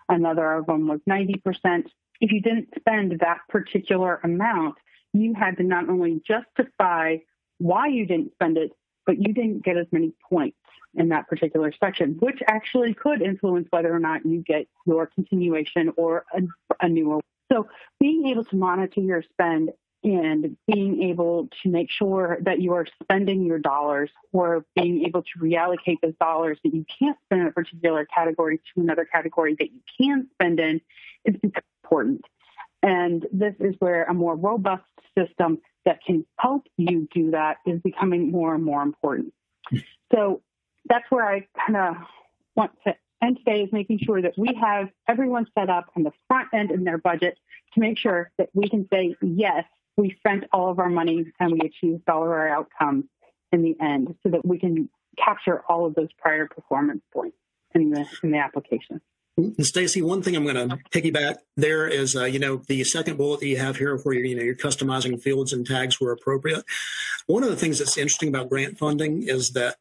another 0.08 0.52
of 0.54 0.66
them 0.66 0.88
was 0.88 0.98
90%. 1.08 1.86
If 2.20 2.32
you 2.32 2.42
didn't 2.42 2.68
spend 2.76 3.20
that 3.20 3.38
particular 3.48 4.20
amount, 4.24 4.74
you 5.12 5.32
had 5.34 5.56
to 5.58 5.62
not 5.62 5.88
only 5.88 6.20
justify 6.26 7.18
why 7.58 7.86
you 7.86 8.06
didn't 8.06 8.32
spend 8.32 8.58
it, 8.58 8.72
but 9.06 9.18
you 9.18 9.32
didn't 9.32 9.64
get 9.64 9.76
as 9.76 9.86
many 9.92 10.12
points 10.28 10.56
in 10.94 11.10
that 11.10 11.28
particular 11.28 11.72
section, 11.78 12.16
which 12.18 12.40
actually 12.48 12.92
could 12.92 13.22
influence 13.22 13.68
whether 13.70 13.94
or 13.94 14.00
not 14.00 14.26
you 14.26 14.42
get 14.42 14.66
your 14.84 15.06
continuation 15.06 15.92
or 15.96 16.24
a, 16.34 16.42
a 16.80 16.88
new 16.88 17.06
award. 17.06 17.24
So 17.52 17.68
being 18.00 18.26
able 18.26 18.44
to 18.46 18.56
monitor 18.56 19.00
your 19.00 19.22
spend 19.22 19.70
and 20.02 20.56
being 20.66 21.02
able 21.02 21.48
to 21.62 21.68
make 21.68 21.90
sure 21.90 22.38
that 22.42 22.60
you 22.60 22.72
are 22.72 22.86
spending 23.02 23.44
your 23.44 23.58
dollars 23.58 24.10
or 24.32 24.64
being 24.74 25.04
able 25.04 25.22
to 25.22 25.38
reallocate 25.38 25.96
those 26.02 26.14
dollars 26.20 26.58
that 26.64 26.74
you 26.74 26.84
can't 26.98 27.18
spend 27.26 27.42
in 27.42 27.46
a 27.48 27.52
particular 27.52 28.06
category 28.06 28.58
to 28.58 28.80
another 28.80 29.04
category 29.04 29.54
that 29.58 29.70
you 29.70 29.80
can 30.00 30.26
spend 30.34 30.58
in 30.58 30.80
is 31.24 31.36
important. 31.44 32.24
And 32.82 33.26
this 33.30 33.54
is 33.60 33.74
where 33.78 34.04
a 34.04 34.14
more 34.14 34.36
robust 34.36 34.84
system 35.16 35.58
that 35.84 36.02
can 36.04 36.24
help 36.38 36.66
you 36.76 37.08
do 37.12 37.32
that 37.32 37.58
is 37.66 37.80
becoming 37.82 38.30
more 38.30 38.54
and 38.54 38.64
more 38.64 38.82
important. 38.82 39.34
So 40.12 40.40
that's 40.86 41.10
where 41.10 41.26
I 41.26 41.46
kind 41.66 41.76
of 41.76 41.96
want 42.56 42.72
to 42.86 42.94
end 43.22 43.38
today 43.38 43.62
is 43.62 43.72
making 43.72 43.98
sure 43.98 44.22
that 44.22 44.32
we 44.38 44.54
have 44.54 44.88
everyone 45.06 45.46
set 45.58 45.68
up 45.68 45.90
on 45.94 46.02
the 46.04 46.12
front 46.26 46.48
end 46.54 46.70
in 46.70 46.84
their 46.84 46.98
budget 46.98 47.38
to 47.74 47.80
make 47.80 47.98
sure 47.98 48.30
that 48.38 48.48
we 48.54 48.68
can 48.68 48.88
say, 48.90 49.14
yes, 49.20 49.64
we 50.00 50.16
spent 50.18 50.44
all 50.52 50.70
of 50.70 50.78
our 50.78 50.88
money 50.88 51.26
and 51.38 51.52
we 51.52 51.60
achieved 51.60 52.08
all 52.08 52.24
of 52.24 52.30
our 52.30 52.48
outcomes 52.48 53.04
in 53.52 53.62
the 53.62 53.76
end 53.80 54.14
so 54.22 54.30
that 54.30 54.44
we 54.44 54.58
can 54.58 54.88
capture 55.22 55.62
all 55.68 55.86
of 55.86 55.94
those 55.94 56.08
prior 56.18 56.46
performance 56.46 57.02
points 57.12 57.36
in 57.74 57.90
the 57.90 58.06
in 58.22 58.30
the 58.30 58.38
application. 58.38 59.00
And 59.36 59.64
Stacy, 59.64 60.02
one 60.02 60.22
thing 60.22 60.36
I'm 60.36 60.44
going 60.44 60.68
to 60.68 60.76
piggyback 60.90 61.36
there 61.56 61.88
is, 61.88 62.14
uh, 62.14 62.24
you 62.24 62.38
know, 62.38 62.62
the 62.66 62.84
second 62.84 63.16
bullet 63.16 63.40
that 63.40 63.46
you 63.46 63.56
have 63.56 63.76
here 63.76 63.96
where 63.98 64.14
you're, 64.14 64.24
you 64.24 64.36
know, 64.36 64.42
you're 64.42 64.54
customizing 64.54 65.20
fields 65.22 65.52
and 65.52 65.66
tags 65.66 66.00
where 66.00 66.12
appropriate. 66.12 66.64
One 67.26 67.42
of 67.42 67.48
the 67.48 67.56
things 67.56 67.78
that's 67.78 67.96
interesting 67.96 68.28
about 68.28 68.50
grant 68.50 68.76
funding 68.76 69.22
is 69.22 69.52
that 69.52 69.76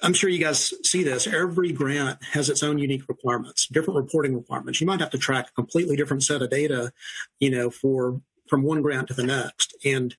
I'm 0.00 0.14
sure 0.14 0.30
you 0.30 0.38
guys 0.38 0.72
see 0.82 1.02
this. 1.02 1.26
Every 1.26 1.72
grant 1.72 2.22
has 2.32 2.48
its 2.48 2.62
own 2.62 2.78
unique 2.78 3.08
requirements, 3.08 3.66
different 3.66 3.98
reporting 3.98 4.34
requirements. 4.34 4.80
You 4.80 4.86
might 4.86 5.00
have 5.00 5.10
to 5.10 5.18
track 5.18 5.48
a 5.48 5.52
completely 5.52 5.96
different 5.96 6.22
set 6.22 6.42
of 6.42 6.50
data, 6.50 6.92
you 7.38 7.50
know, 7.50 7.70
for 7.70 8.20
from 8.52 8.64
one 8.64 8.82
grant 8.82 9.08
to 9.08 9.14
the 9.14 9.22
next. 9.22 9.74
And 9.82 10.14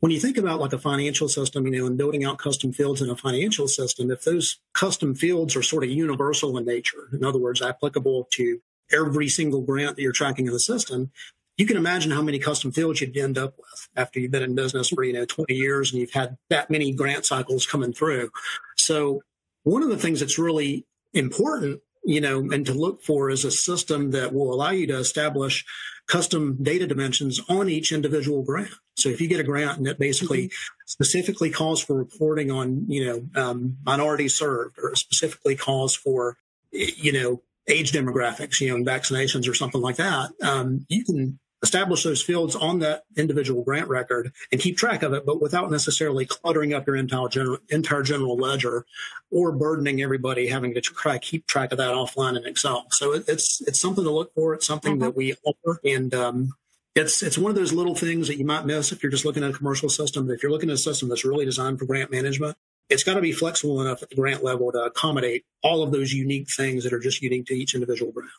when 0.00 0.12
you 0.12 0.20
think 0.20 0.36
about 0.36 0.60
like 0.60 0.74
a 0.74 0.78
financial 0.78 1.26
system, 1.26 1.64
you 1.66 1.72
know, 1.72 1.86
and 1.86 1.96
building 1.96 2.22
out 2.22 2.36
custom 2.36 2.70
fields 2.70 3.00
in 3.00 3.08
a 3.08 3.16
financial 3.16 3.66
system, 3.66 4.10
if 4.10 4.24
those 4.24 4.58
custom 4.74 5.14
fields 5.14 5.56
are 5.56 5.62
sort 5.62 5.84
of 5.84 5.88
universal 5.88 6.58
in 6.58 6.66
nature, 6.66 7.08
in 7.14 7.24
other 7.24 7.38
words, 7.38 7.62
applicable 7.62 8.28
to 8.32 8.60
every 8.92 9.26
single 9.26 9.62
grant 9.62 9.96
that 9.96 10.02
you're 10.02 10.12
tracking 10.12 10.46
in 10.46 10.52
the 10.52 10.60
system, 10.60 11.10
you 11.56 11.64
can 11.64 11.78
imagine 11.78 12.10
how 12.10 12.20
many 12.20 12.38
custom 12.38 12.72
fields 12.72 13.00
you'd 13.00 13.16
end 13.16 13.38
up 13.38 13.54
with 13.56 13.88
after 13.96 14.20
you've 14.20 14.32
been 14.32 14.42
in 14.42 14.54
business 14.54 14.90
for, 14.90 15.02
you 15.02 15.14
know, 15.14 15.24
20 15.24 15.54
years 15.54 15.90
and 15.90 16.02
you've 16.02 16.12
had 16.12 16.36
that 16.50 16.68
many 16.68 16.92
grant 16.92 17.24
cycles 17.24 17.64
coming 17.64 17.94
through. 17.94 18.28
So 18.76 19.22
one 19.62 19.82
of 19.82 19.88
the 19.88 19.96
things 19.96 20.20
that's 20.20 20.38
really 20.38 20.84
important 21.14 21.80
you 22.08 22.22
know, 22.22 22.38
and 22.38 22.64
to 22.64 22.72
look 22.72 23.02
for 23.02 23.28
is 23.28 23.44
a 23.44 23.50
system 23.50 24.12
that 24.12 24.32
will 24.32 24.54
allow 24.54 24.70
you 24.70 24.86
to 24.86 24.96
establish 24.96 25.66
custom 26.08 26.58
data 26.62 26.86
dimensions 26.86 27.40
on 27.48 27.68
each 27.68 27.92
individual 27.92 28.42
grant. 28.42 28.72
So 28.96 29.08
if 29.08 29.20
you 29.20 29.28
get 29.28 29.40
a 29.40 29.44
grant 29.44 29.78
and 29.78 29.86
it 29.86 29.98
basically 29.98 30.46
mm-hmm. 30.46 30.82
specifically 30.86 31.50
calls 31.50 31.82
for 31.82 31.94
reporting 31.94 32.50
on, 32.50 32.86
you 32.88 33.04
know, 33.04 33.40
um, 33.40 33.76
minorities 33.84 34.34
served 34.34 34.78
or 34.82 34.96
specifically 34.96 35.54
calls 35.54 35.94
for, 35.94 36.36
you 36.72 37.12
know, 37.12 37.42
age 37.68 37.92
demographics, 37.92 38.60
you 38.60 38.70
know, 38.70 38.76
and 38.76 38.86
vaccinations 38.86 39.48
or 39.48 39.54
something 39.54 39.82
like 39.82 39.96
that, 39.96 40.30
um, 40.42 40.86
you 40.88 41.04
can 41.04 41.38
establish 41.62 42.04
those 42.04 42.22
fields 42.22 42.54
on 42.54 42.78
that 42.78 43.04
individual 43.16 43.62
grant 43.62 43.88
record 43.88 44.32
and 44.52 44.60
keep 44.60 44.76
track 44.76 45.02
of 45.02 45.12
it, 45.12 45.26
but 45.26 45.40
without 45.40 45.70
necessarily 45.70 46.24
cluttering 46.24 46.72
up 46.72 46.86
your 46.86 46.96
entire 46.96 47.28
general, 47.28 47.58
entire 47.68 48.02
general 48.02 48.36
ledger 48.36 48.86
or 49.30 49.52
burdening 49.52 50.00
everybody 50.00 50.46
having 50.46 50.74
to 50.74 50.80
try 50.80 51.18
keep 51.18 51.46
track 51.46 51.72
of 51.72 51.78
that 51.78 51.94
offline 51.94 52.36
in 52.36 52.46
Excel. 52.46 52.86
So 52.90 53.12
it, 53.14 53.24
it's 53.28 53.60
it's 53.62 53.80
something 53.80 54.04
to 54.04 54.10
look 54.10 54.32
for. 54.34 54.54
It's 54.54 54.66
something 54.66 54.94
mm-hmm. 54.94 55.02
that 55.02 55.16
we 55.16 55.34
offer, 55.44 55.80
and 55.84 56.14
um, 56.14 56.54
it's 56.94 57.22
it's 57.22 57.38
one 57.38 57.50
of 57.50 57.56
those 57.56 57.72
little 57.72 57.94
things 57.94 58.28
that 58.28 58.38
you 58.38 58.44
might 58.44 58.66
miss 58.66 58.92
if 58.92 59.02
you're 59.02 59.12
just 59.12 59.24
looking 59.24 59.42
at 59.42 59.50
a 59.50 59.54
commercial 59.54 59.88
system. 59.88 60.26
But 60.26 60.34
if 60.34 60.42
you're 60.42 60.52
looking 60.52 60.70
at 60.70 60.74
a 60.74 60.78
system 60.78 61.08
that's 61.08 61.24
really 61.24 61.44
designed 61.44 61.78
for 61.78 61.86
grant 61.86 62.10
management, 62.10 62.56
it's 62.88 63.04
got 63.04 63.14
to 63.14 63.20
be 63.20 63.32
flexible 63.32 63.80
enough 63.80 64.02
at 64.02 64.10
the 64.10 64.16
grant 64.16 64.42
level 64.42 64.72
to 64.72 64.78
accommodate 64.78 65.44
all 65.62 65.82
of 65.82 65.92
those 65.92 66.12
unique 66.12 66.48
things 66.50 66.84
that 66.84 66.92
are 66.92 66.98
just 66.98 67.20
unique 67.20 67.46
to 67.46 67.54
each 67.54 67.74
individual 67.74 68.12
grant. 68.12 68.30